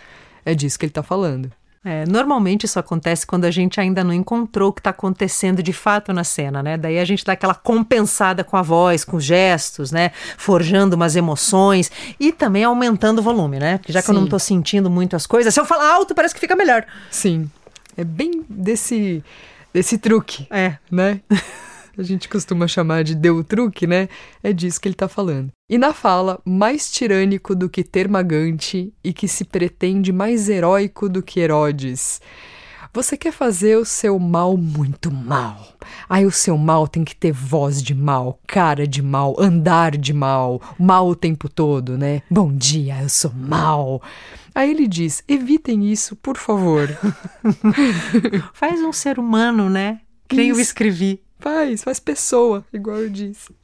É 0.44 0.56
disso 0.56 0.80
que 0.80 0.86
ele 0.88 0.92
tá 0.92 1.04
falando. 1.04 1.52
É, 1.88 2.04
normalmente 2.08 2.66
isso 2.66 2.80
acontece 2.80 3.28
quando 3.28 3.46
a 3.46 3.52
gente 3.52 3.80
ainda 3.80 4.04
não 4.04 4.12
encontrou 4.12 4.70
o 4.70 4.74
que 4.74 4.80
está 4.80 4.90
acontecendo 4.90 5.62
de 5.62 5.72
fato 5.72 6.12
na 6.12 6.24
cena, 6.24 6.64
né? 6.64 6.78
Daí 6.78 6.98
a 6.98 7.06
gente 7.06 7.24
dá 7.24 7.34
aquela 7.34 7.54
compensada 7.54 8.44
com 8.44 8.58
a 8.58 8.64
voz, 8.64 9.06
com 9.06 9.18
os 9.18 9.24
gestos, 9.24 9.92
né? 9.92 10.10
Forjando 10.36 10.96
umas 10.96 11.16
emoções 11.16 11.92
e 12.20 12.32
também 12.32 12.64
aumentando 12.64 13.20
o 13.20 13.22
volume, 13.22 13.60
né? 13.60 13.78
Porque 13.78 13.94
já 13.94 14.00
que 14.00 14.08
Sim. 14.08 14.14
eu 14.14 14.16
não 14.16 14.24
estou 14.24 14.40
sentindo 14.40 14.90
muito 14.90 15.16
as 15.16 15.28
coisas, 15.28 15.54
se 15.54 15.60
eu 15.60 15.66
falar 15.66 15.94
alto 15.94 16.16
parece 16.16 16.34
que 16.34 16.40
fica 16.40 16.56
melhor. 16.56 16.84
Sim. 17.12 17.48
É 17.96 18.04
bem 18.04 18.44
desse, 18.50 19.24
desse 19.72 20.00
truque. 20.00 20.48
É. 20.50 20.78
Né? 20.90 21.22
a 21.98 22.04
gente 22.04 22.28
costuma 22.30 22.68
chamar 22.68 23.04
de 23.04 23.16
deu 23.16 23.38
o 23.38 23.44
truque, 23.44 23.88
né? 23.88 24.10
É 24.44 24.52
disso 24.52 24.80
que 24.80 24.88
ele 24.88 24.96
está 24.96 25.08
falando. 25.08 25.52
E 25.70 25.78
na 25.78 25.94
fala, 25.94 26.40
mais 26.46 26.92
tirânico 26.92 27.56
do 27.56 27.70
que 27.70 27.84
Termagante 27.84 28.94
e 29.04 29.14
que 29.14 29.28
se 29.28 29.46
pretende 29.46 30.12
mais 30.12 30.50
heróico 30.50 31.10
do 31.10 31.24
que 31.24 31.40
Herodes. 31.40 32.22
Você 32.96 33.18
quer 33.18 33.34
fazer 33.34 33.78
o 33.78 33.84
seu 33.84 34.18
mal 34.18 34.56
muito 34.56 35.12
mal. 35.12 35.74
Aí 36.08 36.26
o 36.26 36.32
seu 36.32 36.58
mal 36.58 36.88
tem 36.88 37.04
que 37.04 37.14
ter 37.14 37.34
voz 37.34 37.84
de 37.84 37.94
mal, 37.94 38.40
cara 38.48 38.88
de 38.88 39.02
mal, 39.02 39.36
andar 39.38 39.98
de 39.98 40.14
mal, 40.14 40.62
mal 40.80 41.10
o 41.10 41.16
tempo 41.16 41.50
todo, 41.50 41.98
né? 41.98 42.22
Bom 42.32 42.56
dia, 42.56 43.02
eu 43.02 43.10
sou 43.10 43.34
mal. 43.34 44.02
Aí 44.56 44.72
ele 44.72 44.88
diz: 44.88 45.22
evitem 45.28 45.92
isso, 45.92 46.16
por 46.16 46.38
favor. 46.38 46.88
Faz 48.54 48.80
um 48.80 48.94
ser 48.94 49.20
humano, 49.20 49.70
né? 49.70 50.00
Que 50.26 50.38
nem 50.38 50.50
eu 50.52 50.60
escrevi. 50.60 51.22
Faz, 51.46 51.84
faz 51.84 52.00
pessoa, 52.00 52.66
igual 52.74 52.98
eu 52.98 53.08
disse. 53.08 53.56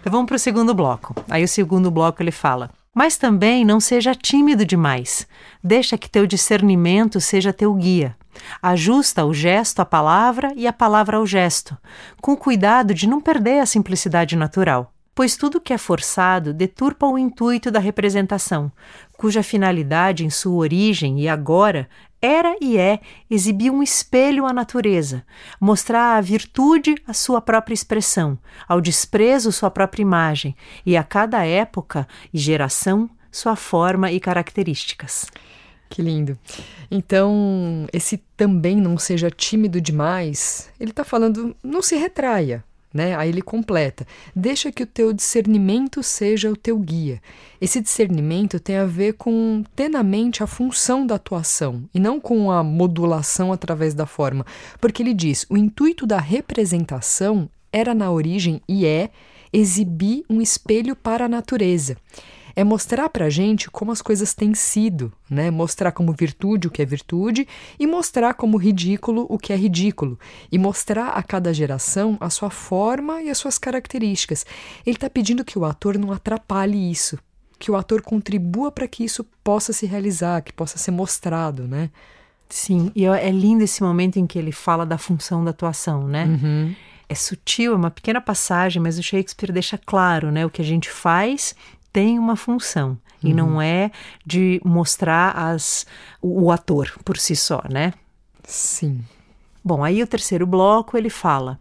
Então 0.00 0.12
vamos 0.12 0.28
para 0.28 0.36
o 0.36 0.38
segundo 0.38 0.72
bloco. 0.72 1.12
Aí 1.28 1.42
o 1.42 1.48
segundo 1.48 1.90
bloco 1.90 2.22
ele 2.22 2.30
fala: 2.30 2.70
Mas 2.94 3.16
também 3.16 3.64
não 3.64 3.80
seja 3.80 4.14
tímido 4.14 4.64
demais. 4.64 5.26
Deixa 5.62 5.98
que 5.98 6.08
teu 6.08 6.24
discernimento 6.24 7.20
seja 7.20 7.52
teu 7.52 7.74
guia. 7.74 8.16
Ajusta 8.62 9.24
o 9.24 9.34
gesto 9.34 9.80
à 9.80 9.84
palavra 9.84 10.52
e 10.54 10.68
a 10.68 10.72
palavra 10.72 11.16
ao 11.16 11.26
gesto, 11.26 11.76
com 12.22 12.36
cuidado 12.36 12.94
de 12.94 13.08
não 13.08 13.20
perder 13.20 13.58
a 13.58 13.66
simplicidade 13.66 14.36
natural 14.36 14.92
pois 15.16 15.34
tudo 15.34 15.62
que 15.62 15.72
é 15.72 15.78
forçado 15.78 16.52
deturpa 16.52 17.06
o 17.06 17.18
intuito 17.18 17.70
da 17.70 17.80
representação, 17.80 18.70
cuja 19.16 19.42
finalidade 19.42 20.26
em 20.26 20.28
sua 20.28 20.56
origem 20.56 21.18
e 21.18 21.26
agora 21.26 21.88
era 22.20 22.54
e 22.60 22.76
é 22.76 23.00
exibir 23.30 23.70
um 23.70 23.82
espelho 23.82 24.44
à 24.44 24.52
natureza, 24.52 25.24
mostrar 25.58 26.18
à 26.18 26.20
virtude 26.20 26.96
a 27.06 27.14
sua 27.14 27.40
própria 27.40 27.72
expressão, 27.72 28.38
ao 28.68 28.78
desprezo 28.78 29.50
sua 29.50 29.70
própria 29.70 30.02
imagem, 30.02 30.54
e 30.84 30.98
a 30.98 31.02
cada 31.02 31.42
época 31.46 32.06
e 32.32 32.38
geração 32.38 33.08
sua 33.32 33.56
forma 33.56 34.12
e 34.12 34.20
características. 34.20 35.26
Que 35.88 36.02
lindo. 36.02 36.38
Então, 36.90 37.86
esse 37.90 38.18
também 38.36 38.76
não 38.76 38.98
seja 38.98 39.30
tímido 39.30 39.80
demais, 39.80 40.70
ele 40.78 40.90
está 40.90 41.04
falando, 41.04 41.56
não 41.62 41.80
se 41.80 41.96
retraia, 41.96 42.62
né? 42.92 43.16
Aí 43.16 43.28
ele 43.28 43.42
completa: 43.42 44.06
deixa 44.34 44.72
que 44.72 44.82
o 44.82 44.86
teu 44.86 45.12
discernimento 45.12 46.02
seja 46.02 46.50
o 46.50 46.56
teu 46.56 46.78
guia. 46.78 47.20
Esse 47.60 47.80
discernimento 47.80 48.60
tem 48.60 48.76
a 48.76 48.86
ver 48.86 49.14
com 49.14 49.62
ter 49.74 49.88
na 49.88 50.02
mente 50.02 50.42
a 50.42 50.46
função 50.46 51.06
da 51.06 51.14
atuação 51.14 51.84
e 51.94 52.00
não 52.00 52.20
com 52.20 52.50
a 52.50 52.62
modulação 52.62 53.52
através 53.52 53.94
da 53.94 54.06
forma, 54.06 54.44
porque 54.80 55.02
ele 55.02 55.14
diz: 55.14 55.46
o 55.48 55.56
intuito 55.56 56.06
da 56.06 56.18
representação 56.18 57.48
era 57.72 57.94
na 57.94 58.10
origem 58.10 58.60
e 58.68 58.86
é 58.86 59.10
exibir 59.52 60.24
um 60.28 60.40
espelho 60.40 60.96
para 60.96 61.26
a 61.26 61.28
natureza 61.28 61.96
é 62.56 62.64
mostrar 62.64 63.10
para 63.10 63.26
a 63.26 63.30
gente 63.30 63.70
como 63.70 63.92
as 63.92 64.00
coisas 64.00 64.32
têm 64.32 64.54
sido, 64.54 65.12
né? 65.28 65.50
Mostrar 65.50 65.92
como 65.92 66.14
virtude 66.14 66.66
o 66.66 66.70
que 66.70 66.80
é 66.80 66.86
virtude 66.86 67.46
e 67.78 67.86
mostrar 67.86 68.32
como 68.32 68.56
ridículo 68.56 69.26
o 69.28 69.38
que 69.38 69.52
é 69.52 69.56
ridículo. 69.56 70.18
E 70.50 70.58
mostrar 70.58 71.10
a 71.10 71.22
cada 71.22 71.52
geração 71.52 72.16
a 72.18 72.30
sua 72.30 72.48
forma 72.48 73.22
e 73.22 73.28
as 73.28 73.36
suas 73.36 73.58
características. 73.58 74.46
Ele 74.86 74.96
está 74.96 75.10
pedindo 75.10 75.44
que 75.44 75.58
o 75.58 75.66
ator 75.66 75.98
não 75.98 76.10
atrapalhe 76.10 76.90
isso, 76.90 77.18
que 77.58 77.70
o 77.70 77.76
ator 77.76 78.00
contribua 78.00 78.72
para 78.72 78.88
que 78.88 79.04
isso 79.04 79.22
possa 79.44 79.74
se 79.74 79.84
realizar, 79.84 80.40
que 80.40 80.52
possa 80.52 80.78
ser 80.78 80.92
mostrado, 80.92 81.68
né? 81.68 81.90
Sim, 82.48 82.90
e 82.94 83.04
é 83.04 83.30
lindo 83.30 83.64
esse 83.64 83.82
momento 83.82 84.18
em 84.18 84.26
que 84.26 84.38
ele 84.38 84.52
fala 84.52 84.86
da 84.86 84.96
função 84.96 85.44
da 85.44 85.50
atuação, 85.50 86.08
né? 86.08 86.24
Uhum. 86.24 86.74
É 87.08 87.14
sutil, 87.14 87.72
é 87.72 87.76
uma 87.76 87.90
pequena 87.90 88.20
passagem, 88.20 88.80
mas 88.80 88.98
o 88.98 89.02
Shakespeare 89.02 89.52
deixa 89.52 89.78
claro, 89.78 90.32
né, 90.32 90.44
o 90.44 90.50
que 90.50 90.60
a 90.60 90.64
gente 90.64 90.90
faz 90.90 91.54
tem 91.96 92.18
uma 92.18 92.36
função 92.36 92.90
uhum. 92.90 93.30
e 93.30 93.32
não 93.32 93.48
uhum. 93.54 93.62
é 93.62 93.90
de 94.26 94.60
mostrar 94.62 95.30
as, 95.30 95.86
o, 96.20 96.42
o 96.42 96.52
ator 96.52 96.92
por 97.02 97.16
si 97.16 97.34
só, 97.34 97.62
né? 97.70 97.94
Sim. 98.44 99.02
Bom, 99.64 99.82
aí 99.82 100.02
o 100.02 100.06
terceiro 100.06 100.46
bloco 100.46 100.98
ele 100.98 101.08
fala: 101.08 101.58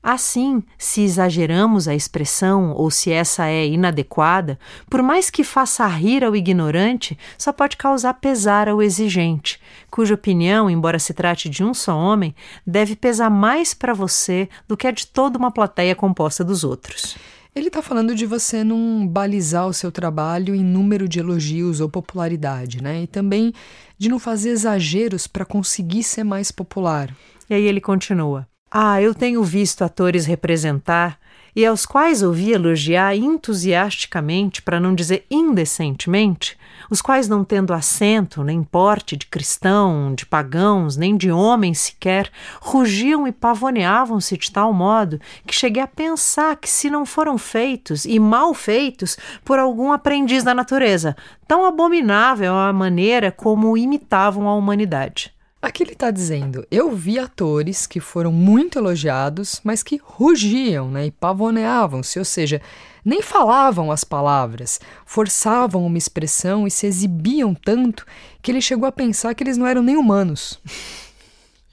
Assim, 0.00 0.62
se 0.78 1.00
exageramos 1.00 1.88
a 1.88 1.96
expressão 1.96 2.74
ou 2.74 2.92
se 2.92 3.10
essa 3.10 3.48
é 3.48 3.66
inadequada, 3.66 4.56
por 4.88 5.02
mais 5.02 5.30
que 5.30 5.42
faça 5.42 5.84
rir 5.88 6.22
ao 6.22 6.36
ignorante, 6.36 7.18
só 7.36 7.52
pode 7.52 7.76
causar 7.76 8.14
pesar 8.14 8.68
ao 8.68 8.80
exigente, 8.80 9.60
cuja 9.90 10.14
opinião, 10.14 10.70
embora 10.70 11.00
se 11.00 11.12
trate 11.12 11.48
de 11.48 11.64
um 11.64 11.74
só 11.74 11.98
homem, 11.98 12.36
deve 12.64 12.94
pesar 12.94 13.30
mais 13.30 13.74
para 13.74 13.92
você 13.92 14.48
do 14.68 14.76
que 14.76 14.86
a 14.86 14.92
de 14.92 15.08
toda 15.08 15.36
uma 15.36 15.50
plateia 15.50 15.96
composta 15.96 16.44
dos 16.44 16.62
outros. 16.62 17.18
Ele 17.56 17.68
está 17.68 17.80
falando 17.80 18.14
de 18.14 18.26
você 18.26 18.62
não 18.62 19.08
balizar 19.08 19.66
o 19.66 19.72
seu 19.72 19.90
trabalho 19.90 20.54
em 20.54 20.62
número 20.62 21.08
de 21.08 21.20
elogios 21.20 21.80
ou 21.80 21.88
popularidade, 21.88 22.82
né? 22.82 23.04
E 23.04 23.06
também 23.06 23.50
de 23.96 24.10
não 24.10 24.18
fazer 24.18 24.50
exageros 24.50 25.26
para 25.26 25.42
conseguir 25.42 26.02
ser 26.02 26.22
mais 26.22 26.50
popular. 26.50 27.16
E 27.48 27.54
aí 27.54 27.64
ele 27.64 27.80
continua: 27.80 28.46
Ah, 28.70 29.00
eu 29.00 29.14
tenho 29.14 29.42
visto 29.42 29.82
atores 29.82 30.26
representar 30.26 31.18
e 31.56 31.64
aos 31.64 31.86
quais 31.86 32.22
ouvi 32.22 32.52
elogiar 32.52 33.16
entusiasticamente, 33.16 34.60
para 34.60 34.78
não 34.78 34.94
dizer 34.94 35.24
indecentemente, 35.30 36.54
os 36.90 37.00
quais 37.00 37.28
não 37.28 37.42
tendo 37.42 37.72
assento, 37.72 38.44
nem 38.44 38.62
porte 38.62 39.16
de 39.16 39.24
cristão, 39.24 40.14
de 40.14 40.26
pagãos, 40.26 40.98
nem 40.98 41.16
de 41.16 41.32
homens 41.32 41.80
sequer, 41.80 42.30
rugiam 42.60 43.26
e 43.26 43.32
pavoneavam-se 43.32 44.36
de 44.36 44.52
tal 44.52 44.70
modo 44.70 45.18
que 45.46 45.54
cheguei 45.54 45.82
a 45.82 45.88
pensar 45.88 46.56
que 46.56 46.68
se 46.68 46.90
não 46.90 47.06
foram 47.06 47.38
feitos 47.38 48.04
e 48.04 48.20
mal 48.20 48.52
feitos 48.52 49.16
por 49.42 49.58
algum 49.58 49.92
aprendiz 49.92 50.44
da 50.44 50.52
natureza, 50.52 51.16
tão 51.48 51.64
abominável 51.64 52.54
a 52.54 52.70
maneira 52.70 53.32
como 53.32 53.78
imitavam 53.78 54.46
a 54.46 54.54
humanidade. 54.54 55.35
Aqui 55.66 55.82
ele 55.82 55.94
está 55.94 56.12
dizendo: 56.12 56.64
eu 56.70 56.94
vi 56.94 57.18
atores 57.18 57.88
que 57.88 57.98
foram 57.98 58.30
muito 58.30 58.78
elogiados, 58.78 59.60
mas 59.64 59.82
que 59.82 60.00
rugiam 60.00 60.88
né, 60.88 61.06
e 61.06 61.10
pavoneavam-se, 61.10 62.20
ou 62.20 62.24
seja, 62.24 62.62
nem 63.04 63.20
falavam 63.20 63.90
as 63.90 64.04
palavras, 64.04 64.80
forçavam 65.04 65.84
uma 65.84 65.98
expressão 65.98 66.68
e 66.68 66.70
se 66.70 66.86
exibiam 66.86 67.52
tanto 67.52 68.06
que 68.40 68.52
ele 68.52 68.60
chegou 68.60 68.86
a 68.86 68.92
pensar 68.92 69.34
que 69.34 69.42
eles 69.42 69.56
não 69.56 69.66
eram 69.66 69.82
nem 69.82 69.96
humanos. 69.96 70.60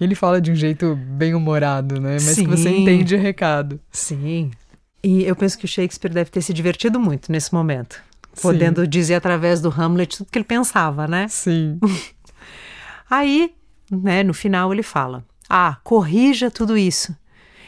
Ele 0.02 0.16
fala 0.16 0.42
de 0.42 0.52
um 0.52 0.56
jeito 0.56 0.98
bem 0.98 1.34
humorado, 1.34 2.02
né? 2.02 2.14
Mas 2.14 2.24
Sim. 2.24 2.44
que 2.44 2.50
você 2.50 2.70
entende 2.70 3.16
o 3.16 3.20
recado. 3.20 3.80
Sim. 3.90 4.52
E 5.02 5.24
eu 5.24 5.34
penso 5.34 5.58
que 5.58 5.64
o 5.64 5.68
Shakespeare 5.68 6.12
deve 6.12 6.30
ter 6.30 6.42
se 6.42 6.52
divertido 6.52 7.00
muito 7.00 7.32
nesse 7.32 7.54
momento, 7.54 8.02
podendo 8.42 8.82
Sim. 8.82 8.90
dizer 8.90 9.14
através 9.14 9.62
do 9.62 9.70
Hamlet 9.70 10.18
tudo 10.18 10.30
que 10.30 10.38
ele 10.38 10.44
pensava, 10.44 11.08
né? 11.08 11.28
Sim. 11.30 11.80
Aí 13.10 13.54
né, 14.02 14.24
no 14.24 14.34
final 14.34 14.74
ele 14.74 14.84
fala: 14.84 15.24
Ah, 15.50 15.78
corrija 15.84 16.50
tudo 16.50 16.78
isso. 16.78 17.16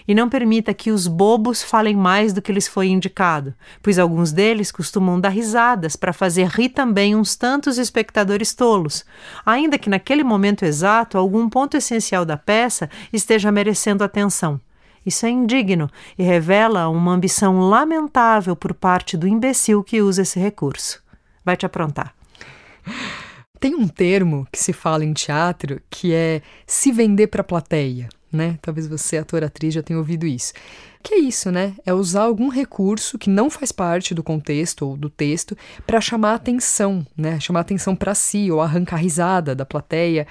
E 0.08 0.14
não 0.14 0.30
permita 0.30 0.74
que 0.74 0.92
os 0.92 1.08
bobos 1.08 1.64
falem 1.64 1.96
mais 1.96 2.32
do 2.32 2.42
que 2.42 2.52
lhes 2.52 2.68
foi 2.68 2.88
indicado, 2.88 3.56
pois 3.82 3.98
alguns 3.98 4.32
deles 4.32 4.72
costumam 4.72 5.20
dar 5.20 5.30
risadas 5.30 5.96
para 5.96 6.14
fazer 6.14 6.48
rir 6.48 6.70
também 6.70 7.16
uns 7.16 7.36
tantos 7.36 7.80
espectadores 7.80 8.54
tolos, 8.54 9.04
ainda 9.44 9.80
que 9.80 9.90
naquele 9.90 10.24
momento 10.24 10.64
exato 10.64 11.18
algum 11.18 11.50
ponto 11.50 11.76
essencial 11.76 12.24
da 12.24 12.38
peça 12.38 12.88
esteja 13.12 13.52
merecendo 13.52 14.04
atenção. 14.04 14.62
Isso 15.04 15.26
é 15.26 15.30
indigno 15.30 15.90
e 16.18 16.24
revela 16.24 16.88
uma 16.90 17.12
ambição 17.12 17.60
lamentável 17.60 18.56
por 18.56 18.74
parte 18.74 19.16
do 19.16 19.28
imbecil 19.28 19.84
que 19.84 20.02
usa 20.02 20.24
esse 20.24 20.40
recurso. 20.40 21.04
Vai 21.44 21.56
te 21.56 21.66
aprontar. 21.66 22.14
Tem 23.66 23.74
um 23.74 23.88
termo 23.88 24.48
que 24.52 24.60
se 24.60 24.72
fala 24.72 25.04
em 25.04 25.12
teatro 25.12 25.82
que 25.90 26.14
é 26.14 26.44
se 26.68 26.92
vender 26.92 27.26
para 27.26 27.42
a 27.42 27.44
plateia, 27.44 28.08
né? 28.36 28.60
Talvez 28.62 28.88
você, 28.88 29.18
ator, 29.18 29.44
atriz, 29.44 29.74
já 29.74 29.82
tenha 29.82 29.98
ouvido 29.98 30.26
isso. 30.26 30.54
Que 31.06 31.14
é 31.14 31.20
isso, 31.20 31.52
né? 31.52 31.76
É 31.86 31.94
usar 31.94 32.24
algum 32.24 32.50
recurso 32.50 33.20
que 33.20 33.30
não 33.30 33.48
faz 33.48 33.72
parte 33.72 34.12
do 34.12 34.24
contexto 34.24 34.88
ou 34.88 34.98
do 34.98 35.08
texto 35.08 35.56
para 35.86 36.02
chamar 36.02 36.34
atenção, 36.34 37.06
né? 37.16 37.40
Chamar 37.40 37.60
atenção 37.60 37.96
para 37.96 38.16
si 38.16 38.50
ou 38.50 38.60
arrancar 38.60 38.96
risada 38.96 39.54
da 39.54 39.64
plateia. 39.68 40.26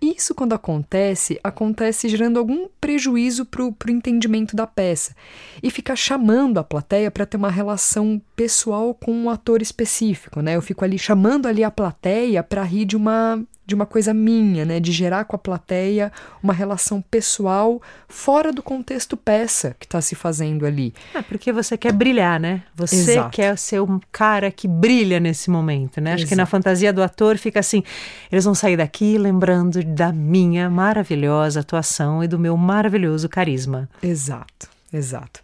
E 0.00 0.14
isso, 0.16 0.32
quando 0.32 0.52
acontece, 0.52 1.40
acontece 1.42 2.08
gerando 2.08 2.38
algum 2.38 2.68
prejuízo 2.80 3.44
para 3.44 3.64
o 3.64 3.74
entendimento 3.88 4.54
da 4.54 4.68
peça. 4.68 5.16
E 5.60 5.68
fica 5.68 5.96
chamando 5.96 6.58
a 6.58 6.64
plateia 6.64 7.10
para 7.10 7.26
ter 7.26 7.36
uma 7.36 7.50
relação 7.50 8.22
pessoal 8.36 8.94
com 8.94 9.10
um 9.10 9.30
ator 9.30 9.60
específico, 9.60 10.40
né? 10.40 10.54
Eu 10.54 10.62
fico 10.62 10.84
ali 10.84 10.96
chamando 10.96 11.46
ali 11.46 11.64
a 11.64 11.72
plateia 11.72 12.40
para 12.40 12.62
rir 12.62 12.84
de 12.84 12.96
uma 12.96 13.44
de 13.70 13.74
uma 13.76 13.86
coisa 13.86 14.12
minha, 14.12 14.64
né, 14.64 14.80
de 14.80 14.90
gerar 14.90 15.24
com 15.24 15.36
a 15.36 15.38
plateia 15.38 16.12
uma 16.42 16.52
relação 16.52 17.00
pessoal 17.00 17.80
fora 18.08 18.52
do 18.52 18.64
contexto 18.64 19.16
peça 19.16 19.76
que 19.78 19.86
está 19.86 20.00
se 20.00 20.16
fazendo 20.16 20.66
ali. 20.66 20.92
É 21.14 21.22
porque 21.22 21.52
você 21.52 21.78
quer 21.78 21.92
brilhar, 21.92 22.40
né? 22.40 22.64
Você 22.74 23.12
Exato. 23.12 23.30
quer 23.30 23.56
ser 23.56 23.80
um 23.80 24.00
cara 24.10 24.50
que 24.50 24.66
brilha 24.66 25.20
nesse 25.20 25.48
momento, 25.50 26.00
né? 26.00 26.14
Acho 26.14 26.24
Exato. 26.24 26.28
que 26.30 26.34
na 26.34 26.46
fantasia 26.46 26.92
do 26.92 27.00
ator 27.00 27.38
fica 27.38 27.60
assim, 27.60 27.84
eles 28.30 28.44
vão 28.44 28.56
sair 28.56 28.76
daqui 28.76 29.16
lembrando 29.16 29.84
da 29.84 30.12
minha 30.12 30.68
maravilhosa 30.68 31.60
atuação 31.60 32.24
e 32.24 32.26
do 32.26 32.40
meu 32.40 32.56
maravilhoso 32.56 33.28
carisma. 33.28 33.88
Exato, 34.02 34.68
exato. 34.92 35.40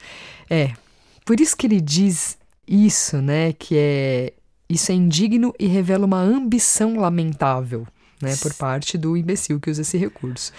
É, 0.51 0.73
por 1.25 1.39
isso 1.39 1.57
que 1.57 1.69
ele 1.69 1.81
diz 1.81 2.37
isso, 2.67 3.19
né, 3.19 3.53
que 3.53 3.77
é 3.79 4.33
isso 4.69 4.91
é 4.91 4.97
indigno 4.97 5.55
e 5.61 5.69
revela 5.69 6.05
uma 6.05 6.21
ambição 6.21 6.97
lamentável 6.97 7.87
né, 8.21 8.35
por 8.41 8.55
parte 8.55 8.97
do 8.97 9.17
imbecil 9.17 9.61
que 9.61 9.71
usa 9.71 9.83
esse 9.83 9.97
recurso. 9.97 10.53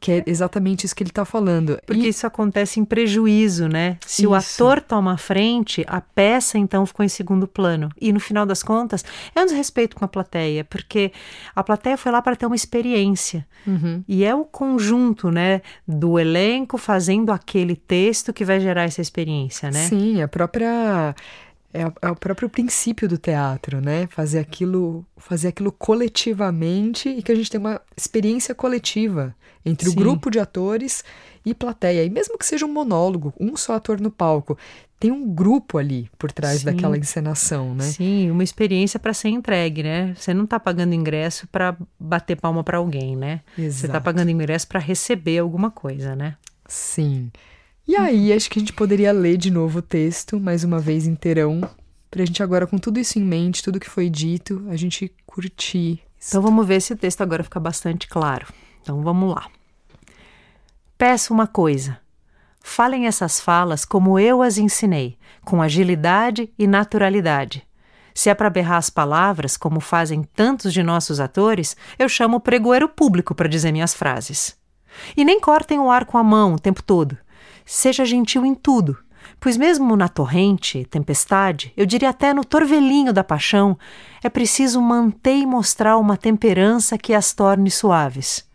Que 0.00 0.12
é 0.12 0.24
exatamente 0.26 0.84
isso 0.84 0.94
que 0.94 1.02
ele 1.02 1.10
está 1.10 1.24
falando. 1.24 1.78
Porque 1.86 2.02
e... 2.02 2.08
isso 2.08 2.26
acontece 2.26 2.78
em 2.78 2.84
prejuízo, 2.84 3.68
né? 3.68 3.96
Se 4.04 4.22
isso. 4.22 4.30
o 4.30 4.34
ator 4.34 4.82
toma 4.82 5.14
a 5.14 5.16
frente, 5.16 5.82
a 5.86 5.98
peça 5.98 6.58
então 6.58 6.84
ficou 6.84 7.06
em 7.06 7.08
segundo 7.08 7.46
plano. 7.48 7.88
E 7.98 8.12
no 8.12 8.20
final 8.20 8.44
das 8.44 8.62
contas, 8.62 9.02
é 9.34 9.40
um 9.40 9.46
desrespeito 9.46 9.96
com 9.96 10.04
a 10.04 10.08
plateia, 10.08 10.62
porque 10.62 11.10
a 11.56 11.62
plateia 11.62 11.96
foi 11.96 12.12
lá 12.12 12.20
para 12.20 12.36
ter 12.36 12.44
uma 12.44 12.56
experiência. 12.56 13.46
Uhum. 13.66 14.04
E 14.06 14.24
é 14.24 14.34
o 14.34 14.44
conjunto, 14.44 15.30
né, 15.30 15.62
do 15.88 16.18
elenco 16.18 16.76
fazendo 16.76 17.32
aquele 17.32 17.74
texto 17.74 18.30
que 18.30 18.44
vai 18.44 18.60
gerar 18.60 18.82
essa 18.82 19.00
experiência, 19.00 19.70
né? 19.70 19.88
Sim, 19.88 20.20
a 20.20 20.28
própria 20.28 21.14
é, 21.74 21.92
é, 22.06 22.10
o 22.10 22.14
próprio 22.14 22.48
princípio 22.48 23.08
do 23.08 23.18
teatro, 23.18 23.80
né? 23.80 24.06
Fazer 24.06 24.38
aquilo, 24.38 25.04
fazer 25.16 25.48
aquilo 25.48 25.72
coletivamente 25.72 27.08
e 27.08 27.20
que 27.20 27.32
a 27.32 27.34
gente 27.34 27.50
tenha 27.50 27.60
uma 27.60 27.80
experiência 27.96 28.54
coletiva 28.54 29.34
entre 29.66 29.88
Sim. 29.88 29.92
o 29.92 29.96
grupo 29.96 30.30
de 30.30 30.38
atores 30.38 31.02
e 31.44 31.52
plateia. 31.52 32.04
E 32.04 32.10
mesmo 32.10 32.38
que 32.38 32.46
seja 32.46 32.64
um 32.64 32.72
monólogo, 32.72 33.34
um 33.40 33.56
só 33.56 33.74
ator 33.74 34.00
no 34.00 34.10
palco, 34.10 34.56
tem 35.00 35.10
um 35.10 35.28
grupo 35.28 35.76
ali 35.76 36.08
por 36.16 36.30
trás 36.30 36.60
Sim. 36.60 36.66
daquela 36.66 36.96
encenação, 36.96 37.74
né? 37.74 37.84
Sim, 37.84 38.30
uma 38.30 38.44
experiência 38.44 39.00
para 39.00 39.12
ser 39.12 39.30
entregue, 39.30 39.82
né? 39.82 40.14
Você 40.16 40.32
não 40.32 40.44
está 40.44 40.60
pagando 40.60 40.94
ingresso 40.94 41.48
para 41.48 41.76
bater 41.98 42.36
palma 42.36 42.62
para 42.62 42.78
alguém, 42.78 43.16
né? 43.16 43.40
Tá 43.56 43.62
Exato. 43.62 43.80
Você 43.80 43.86
está 43.86 44.00
pagando 44.00 44.30
ingresso 44.30 44.68
para 44.68 44.78
receber 44.78 45.38
alguma 45.38 45.72
coisa, 45.72 46.14
né? 46.14 46.36
Sim. 46.68 47.32
E 47.86 47.96
aí, 47.96 48.32
acho 48.32 48.48
que 48.48 48.58
a 48.58 48.60
gente 48.60 48.72
poderia 48.72 49.12
ler 49.12 49.36
de 49.36 49.50
novo 49.50 49.80
o 49.80 49.82
texto, 49.82 50.40
mais 50.40 50.64
uma 50.64 50.78
vez 50.78 51.06
inteirão, 51.06 51.60
pra 52.10 52.24
gente 52.24 52.42
agora, 52.42 52.66
com 52.66 52.78
tudo 52.78 52.98
isso 52.98 53.18
em 53.18 53.22
mente, 53.22 53.62
tudo 53.62 53.78
que 53.78 53.90
foi 53.90 54.08
dito, 54.08 54.64
a 54.70 54.76
gente 54.76 55.12
curtir. 55.26 56.00
Então 56.26 56.40
vamos 56.40 56.66
ver 56.66 56.80
se 56.80 56.94
o 56.94 56.96
texto 56.96 57.20
agora 57.20 57.44
fica 57.44 57.60
bastante 57.60 58.08
claro. 58.08 58.46
Então 58.80 59.02
vamos 59.02 59.34
lá. 59.34 59.48
Peço 60.96 61.34
uma 61.34 61.46
coisa. 61.46 61.98
Falem 62.62 63.06
essas 63.06 63.38
falas 63.38 63.84
como 63.84 64.18
eu 64.18 64.40
as 64.40 64.56
ensinei, 64.56 65.18
com 65.44 65.60
agilidade 65.60 66.50
e 66.58 66.66
naturalidade. 66.66 67.66
Se 68.14 68.30
é 68.30 68.34
para 68.34 68.48
berrar 68.48 68.78
as 68.78 68.88
palavras, 68.88 69.58
como 69.58 69.80
fazem 69.80 70.22
tantos 70.22 70.72
de 70.72 70.82
nossos 70.82 71.20
atores, 71.20 71.76
eu 71.98 72.08
chamo 72.08 72.38
o 72.38 72.40
pregoeiro 72.40 72.88
público 72.88 73.34
para 73.34 73.48
dizer 73.48 73.72
minhas 73.72 73.92
frases. 73.92 74.56
E 75.14 75.24
nem 75.24 75.38
cortem 75.38 75.78
o 75.78 75.90
ar 75.90 76.06
com 76.06 76.16
a 76.16 76.22
mão 76.24 76.54
o 76.54 76.58
tempo 76.58 76.82
todo. 76.82 77.18
Seja 77.64 78.04
gentil 78.04 78.44
em 78.44 78.54
tudo, 78.54 78.96
pois 79.40 79.56
mesmo 79.56 79.96
na 79.96 80.08
torrente, 80.08 80.84
tempestade, 80.84 81.72
eu 81.76 81.86
diria 81.86 82.10
até 82.10 82.34
no 82.34 82.44
torvelinho 82.44 83.12
da 83.12 83.24
paixão, 83.24 83.78
é 84.22 84.28
preciso 84.28 84.80
manter 84.80 85.36
e 85.36 85.46
mostrar 85.46 85.96
uma 85.96 86.16
temperança 86.16 86.98
que 86.98 87.14
as 87.14 87.32
torne 87.32 87.70
suaves. 87.70 88.46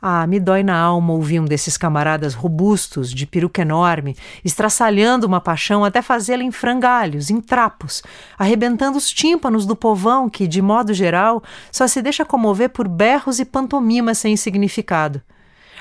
Ah, 0.00 0.24
me 0.28 0.38
dói 0.38 0.62
na 0.62 0.78
alma 0.78 1.12
ouvir 1.12 1.40
um 1.40 1.44
desses 1.44 1.76
camaradas 1.76 2.32
robustos, 2.32 3.12
de 3.12 3.26
peruca 3.26 3.62
enorme, 3.62 4.16
estraçalhando 4.44 5.26
uma 5.26 5.40
paixão 5.40 5.84
até 5.84 6.00
fazê-la 6.00 6.44
em 6.44 6.52
frangalhos, 6.52 7.30
em 7.30 7.40
trapos, 7.40 8.02
arrebentando 8.38 8.96
os 8.96 9.10
tímpanos 9.10 9.66
do 9.66 9.74
povão 9.74 10.28
que, 10.28 10.46
de 10.46 10.62
modo 10.62 10.94
geral, 10.94 11.42
só 11.72 11.88
se 11.88 12.00
deixa 12.00 12.24
comover 12.24 12.70
por 12.70 12.86
berros 12.86 13.40
e 13.40 13.44
pantomimas 13.44 14.18
sem 14.18 14.36
significado. 14.36 15.20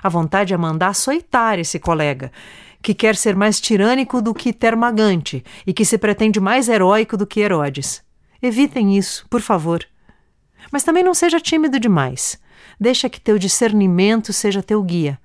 A 0.08 0.10
vontade 0.10 0.54
é 0.54 0.58
mandar 0.58 0.88
açoitar 0.88 1.60
esse 1.60 1.78
colega, 1.78 2.32
que 2.82 2.93
quer 2.93 3.13
ser 3.13 3.36
mais 3.36 3.60
tirânico 3.60 4.22
do 4.22 4.34
que 4.34 4.54
termagante 4.54 5.43
e 5.65 5.74
que 5.74 5.84
se 5.84 5.98
pretende 5.98 6.39
mais 6.39 6.70
heróico 6.70 7.17
do 7.17 7.28
que 7.28 7.41
Herodes. 7.41 8.02
Evitem 8.41 8.98
isso, 8.98 9.28
por 9.30 9.41
favor. 9.41 9.84
Mas 10.72 10.86
também 10.86 11.04
não 11.04 11.13
seja 11.13 11.41
tímido 11.41 11.78
demais. 11.78 12.39
Deixa 12.80 13.10
que 13.10 13.20
teu 13.20 13.38
discernimento 13.38 14.32
seja 14.32 14.63
teu 14.63 14.82
guia. 14.82 15.20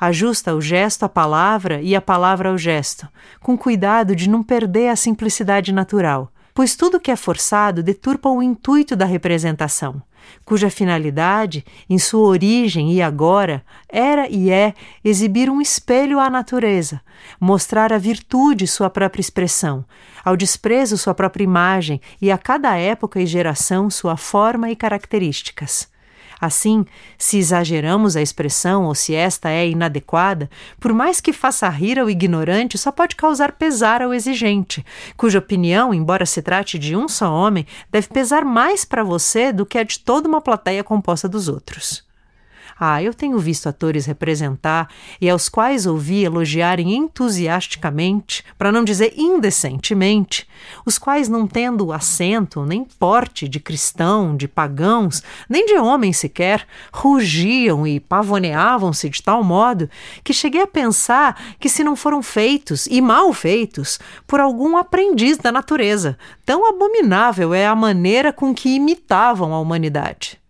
Ajusta 0.00 0.54
o 0.54 0.60
gesto 0.62 1.02
à 1.02 1.10
palavra 1.10 1.82
e 1.82 1.94
a 1.94 2.00
palavra 2.00 2.48
ao 2.48 2.56
gesto, 2.56 3.06
com 3.38 3.54
cuidado 3.54 4.16
de 4.16 4.30
não 4.30 4.42
perder 4.42 4.88
a 4.88 4.96
simplicidade 4.96 5.74
natural, 5.74 6.32
pois 6.54 6.74
tudo 6.74 6.98
que 6.98 7.10
é 7.10 7.16
forçado 7.16 7.82
deturpa 7.82 8.30
o 8.30 8.42
intuito 8.42 8.96
da 8.96 9.04
representação 9.04 10.02
cuja 10.44 10.70
finalidade, 10.70 11.64
em 11.88 11.98
sua 11.98 12.26
origem 12.26 12.92
e 12.92 13.02
agora, 13.02 13.64
era 13.88 14.28
e 14.28 14.50
é 14.50 14.74
exibir 15.04 15.50
um 15.50 15.60
espelho 15.60 16.18
à 16.18 16.30
natureza, 16.30 17.00
mostrar 17.38 17.92
à 17.92 17.98
virtude 17.98 18.66
sua 18.66 18.88
própria 18.88 19.20
expressão, 19.20 19.84
ao 20.24 20.36
desprezo 20.36 20.96
sua 20.96 21.14
própria 21.14 21.44
imagem 21.44 22.00
e 22.20 22.30
a 22.30 22.38
cada 22.38 22.76
época 22.76 23.20
e 23.20 23.26
geração 23.26 23.90
sua 23.90 24.16
forma 24.16 24.70
e 24.70 24.76
características. 24.76 25.91
Assim, 26.42 26.84
se 27.16 27.38
exageramos 27.38 28.16
a 28.16 28.20
expressão 28.20 28.86
ou 28.86 28.96
se 28.96 29.14
esta 29.14 29.48
é 29.48 29.68
inadequada, 29.68 30.50
por 30.80 30.92
mais 30.92 31.20
que 31.20 31.32
faça 31.32 31.68
rir 31.68 32.00
ao 32.00 32.10
ignorante, 32.10 32.76
só 32.76 32.90
pode 32.90 33.14
causar 33.14 33.52
pesar 33.52 34.02
ao 34.02 34.12
exigente, 34.12 34.84
cuja 35.16 35.38
opinião, 35.38 35.94
embora 35.94 36.26
se 36.26 36.42
trate 36.42 36.80
de 36.80 36.96
um 36.96 37.06
só 37.06 37.32
homem, 37.32 37.64
deve 37.92 38.08
pesar 38.08 38.44
mais 38.44 38.84
para 38.84 39.04
você 39.04 39.52
do 39.52 39.64
que 39.64 39.78
a 39.78 39.84
de 39.84 40.00
toda 40.00 40.26
uma 40.26 40.40
plateia 40.40 40.82
composta 40.82 41.28
dos 41.28 41.46
outros. 41.46 42.04
Ah, 42.78 43.02
eu 43.02 43.14
tenho 43.14 43.38
visto 43.38 43.68
atores 43.68 44.06
representar 44.06 44.88
e 45.20 45.28
aos 45.28 45.48
quais 45.48 45.86
ouvi 45.86 46.24
elogiarem 46.24 46.94
entusiasticamente, 46.94 48.44
para 48.58 48.72
não 48.72 48.84
dizer 48.84 49.14
indecentemente, 49.16 50.48
os 50.84 50.98
quais 50.98 51.28
não 51.28 51.46
tendo 51.46 51.92
assento 51.92 52.64
nem 52.64 52.84
porte 52.84 53.48
de 53.48 53.60
cristão, 53.60 54.36
de 54.36 54.48
pagãos, 54.48 55.22
nem 55.48 55.66
de 55.66 55.74
homem 55.74 56.12
sequer, 56.12 56.66
rugiam 56.92 57.86
e 57.86 58.00
pavoneavam-se 58.00 59.08
de 59.08 59.22
tal 59.22 59.42
modo 59.44 59.88
que 60.24 60.32
cheguei 60.32 60.62
a 60.62 60.66
pensar 60.66 61.54
que 61.58 61.68
se 61.68 61.84
não 61.84 61.96
foram 61.96 62.22
feitos, 62.22 62.86
e 62.86 63.00
mal 63.00 63.32
feitos, 63.32 63.98
por 64.26 64.40
algum 64.40 64.76
aprendiz 64.76 65.38
da 65.38 65.52
natureza, 65.52 66.18
tão 66.44 66.68
abominável 66.68 67.54
é 67.54 67.66
a 67.66 67.74
maneira 67.74 68.32
com 68.32 68.54
que 68.54 68.74
imitavam 68.74 69.52
a 69.52 69.60
humanidade. 69.60 70.41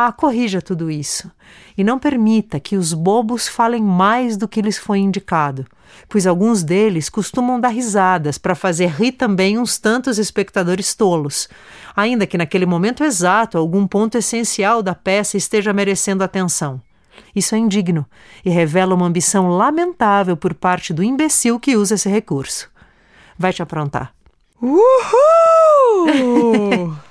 Ah, 0.00 0.12
corrija 0.12 0.62
tudo 0.62 0.92
isso 0.92 1.28
e 1.76 1.82
não 1.82 1.98
permita 1.98 2.60
que 2.60 2.76
os 2.76 2.94
bobos 2.94 3.48
falem 3.48 3.82
mais 3.82 4.36
do 4.36 4.46
que 4.46 4.62
lhes 4.62 4.78
foi 4.78 5.00
indicado, 5.00 5.66
pois 6.08 6.24
alguns 6.24 6.62
deles 6.62 7.08
costumam 7.08 7.58
dar 7.58 7.70
risadas 7.70 8.38
para 8.38 8.54
fazer 8.54 8.90
rir 8.90 9.10
também 9.10 9.58
uns 9.58 9.76
tantos 9.76 10.16
espectadores 10.16 10.94
tolos, 10.94 11.48
ainda 11.96 12.28
que 12.28 12.38
naquele 12.38 12.64
momento 12.64 13.02
exato 13.02 13.58
algum 13.58 13.88
ponto 13.88 14.16
essencial 14.16 14.84
da 14.84 14.94
peça 14.94 15.36
esteja 15.36 15.72
merecendo 15.72 16.22
atenção. 16.22 16.80
Isso 17.34 17.56
é 17.56 17.58
indigno 17.58 18.06
e 18.44 18.50
revela 18.50 18.94
uma 18.94 19.06
ambição 19.06 19.48
lamentável 19.48 20.36
por 20.36 20.54
parte 20.54 20.94
do 20.94 21.02
imbecil 21.02 21.58
que 21.58 21.76
usa 21.76 21.96
esse 21.96 22.08
recurso. 22.08 22.70
Vai 23.36 23.52
te 23.52 23.64
aprontar. 23.64 24.14
Uhul! 24.62 24.86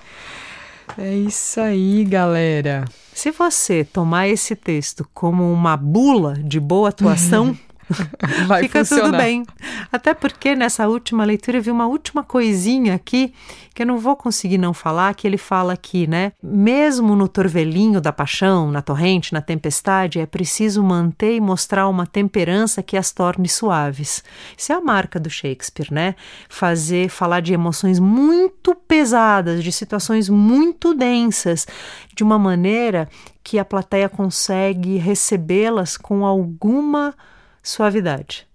É 0.95 1.13
isso 1.15 1.60
aí, 1.60 2.04
galera. 2.06 2.86
Se 3.13 3.32
você 3.32 3.84
tomar 3.84 4.28
esse 4.28 4.56
texto 4.56 5.08
como 5.13 5.52
uma 5.52 5.76
bula 5.76 6.36
de 6.36 6.60
boa 6.60 6.89
atuação, 6.89 7.58
Vai 8.47 8.63
fica 8.63 8.80
funcionar. 8.80 9.06
tudo 9.06 9.17
bem. 9.17 9.45
Até 9.91 10.13
porque 10.13 10.56
nessa 10.56 10.88
última 10.88 11.23
leitura 11.23 11.58
eu 11.58 11.62
vi 11.62 11.71
uma 11.71 11.88
última 11.88 12.23
coisinha 12.23 12.95
aqui 12.95 13.34
que 13.73 13.84
eu 13.84 13.88
não 13.88 14.00
vou 14.00 14.15
conseguir 14.15 14.58
não 14.58 14.73
falar, 14.73 15.13
que 15.13 15.28
ele 15.28 15.38
fala 15.38 15.73
aqui, 15.73 16.08
né? 16.08 16.32
Mesmo 16.41 17.15
no 17.15 17.28
torvelinho 17.28 18.02
da 18.02 18.12
paixão, 18.12 18.71
na 18.71 18.82
torrente, 18.82 19.32
na 19.32 19.39
tempestade, 19.39 20.19
é 20.19 20.26
preciso 20.26 20.82
manter 20.82 21.36
e 21.36 21.39
mostrar 21.39 21.88
uma 21.88 22.08
temperança 22.08 22.82
que 22.82 22.97
as 22.97 23.12
torne 23.12 23.47
suaves. 23.47 24.23
Isso 24.58 24.73
é 24.73 24.76
a 24.76 24.82
marca 24.82 25.19
do 25.19 25.30
Shakespeare, 25.30 25.93
né? 25.93 26.15
Fazer, 26.50 27.08
falar 27.08 27.39
de 27.39 27.54
emoções 27.54 28.00
muito 28.00 28.73
pesadas, 28.73 29.63
de 29.63 29.71
situações 29.71 30.28
muito 30.28 30.95
densas, 30.95 31.67
de 32.15 32.23
uma 32.23 32.39
maneira 32.39 33.08
que 33.43 33.60
a 33.60 33.63
plateia 33.63 34.10
consegue 34.10 34.97
recebê-las 34.97 35.97
com 35.97 36.26
alguma 36.26 37.13
suavidade. 37.67 38.47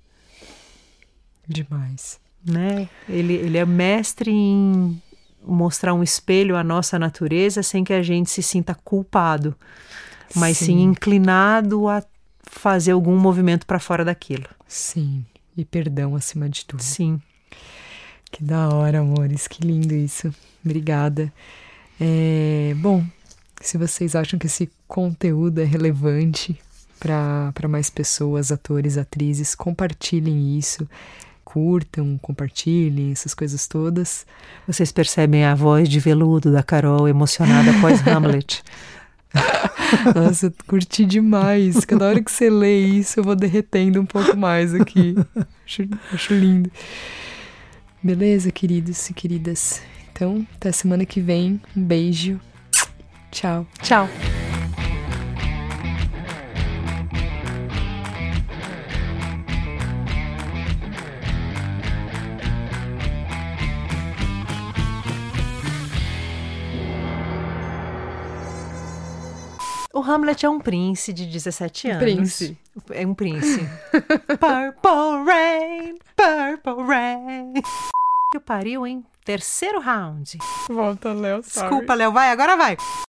Demais. 1.46 2.20
Né? 2.44 2.88
Ele, 3.09 3.35
ele 3.35 3.59
é 3.59 3.64
mestre 3.64 4.31
em 4.31 5.01
mostrar 5.44 5.94
um 5.94 6.03
espelho 6.03 6.57
à 6.57 6.64
nossa 6.64 6.98
natureza 6.98 7.62
sem 7.62 7.85
que 7.85 7.92
a 7.92 8.03
gente 8.03 8.31
se 8.31 8.42
sinta 8.42 8.75
culpado, 8.75 9.55
mas 10.35 10.57
sim, 10.57 10.66
sim 10.66 10.83
inclinado 10.83 11.88
a 11.88 12.03
fazer 12.42 12.92
algum 12.92 13.18
movimento 13.18 13.66
para 13.66 13.79
fora 13.79 14.05
daquilo. 14.05 14.46
Sim, 14.66 15.25
e 15.57 15.64
perdão 15.64 16.14
acima 16.14 16.48
de 16.48 16.64
tudo. 16.64 16.83
Sim. 16.83 17.20
Que 18.31 18.42
da 18.42 18.68
hora, 18.70 19.01
amores, 19.01 19.46
que 19.46 19.62
lindo 19.62 19.94
isso. 19.94 20.35
Obrigada. 20.64 21.33
É, 22.01 22.75
bom, 22.79 23.05
se 23.61 23.77
vocês 23.77 24.16
acham 24.16 24.38
que 24.38 24.46
esse 24.46 24.70
conteúdo 24.88 25.61
é 25.61 25.64
relevante 25.64 26.59
para 27.03 27.69
mais 27.69 27.91
pessoas, 27.91 28.53
atores, 28.53 28.97
atrizes. 28.97 29.55
Compartilhem 29.55 30.57
isso, 30.57 30.88
curtam, 31.45 32.17
compartilhem 32.23 33.11
essas 33.11 33.35
coisas 33.35 33.67
todas. 33.67 34.25
Vocês 34.67 34.93
percebem 34.93 35.45
a 35.45 35.55
voz 35.55 35.88
de 35.88 35.99
veludo 35.99 36.53
da 36.53 36.62
Carol 36.62 37.09
emocionada 37.09 37.73
após 37.77 38.07
Hamlet. 38.07 38.62
Nossa, 40.15 40.47
eu 40.47 40.53
curti 40.67 41.05
demais. 41.05 41.85
Cada 41.85 42.07
hora 42.07 42.23
que 42.23 42.31
você 42.31 42.49
lê 42.49 42.79
isso, 42.79 43.19
eu 43.19 43.25
vou 43.25 43.35
derretendo 43.35 44.01
um 44.01 44.07
pouco 44.07 44.37
mais 44.37 44.73
aqui. 44.73 45.15
Acho, 45.67 45.83
acho 46.12 46.35
lindo. 46.35 46.71
Beleza, 48.03 48.51
queridos 48.51 49.11
e 49.11 49.15
queridas? 49.15 49.83
Então, 50.12 50.47
até 50.55 50.71
semana 50.71 51.05
que 51.05 51.21
vem. 51.21 51.61
Um 51.77 51.83
beijo. 51.83 52.41
Tchau. 53.31 53.67
Tchau. 53.83 54.09
O 69.94 70.00
Hamlet 70.00 70.46
é 70.46 70.48
um 70.48 70.59
príncipe 70.59 71.12
de 71.12 71.26
17 71.26 71.90
anos. 71.90 72.02
Príncipe. 72.02 72.59
É 72.90 73.07
um 73.07 73.12
príncipe. 73.12 73.68
purple 74.40 75.24
rain, 75.26 75.98
purple 76.16 76.85
rain. 76.87 77.52
Que 78.33 78.40
pariu, 78.40 78.87
hein? 78.87 79.05
Terceiro 79.22 79.81
round. 79.81 80.38
Volta, 80.68 81.12
Léo. 81.12 81.42
Desculpa, 81.42 81.92
Léo. 81.92 82.11
Vai, 82.11 82.31
agora 82.31 82.57
vai. 82.57 82.76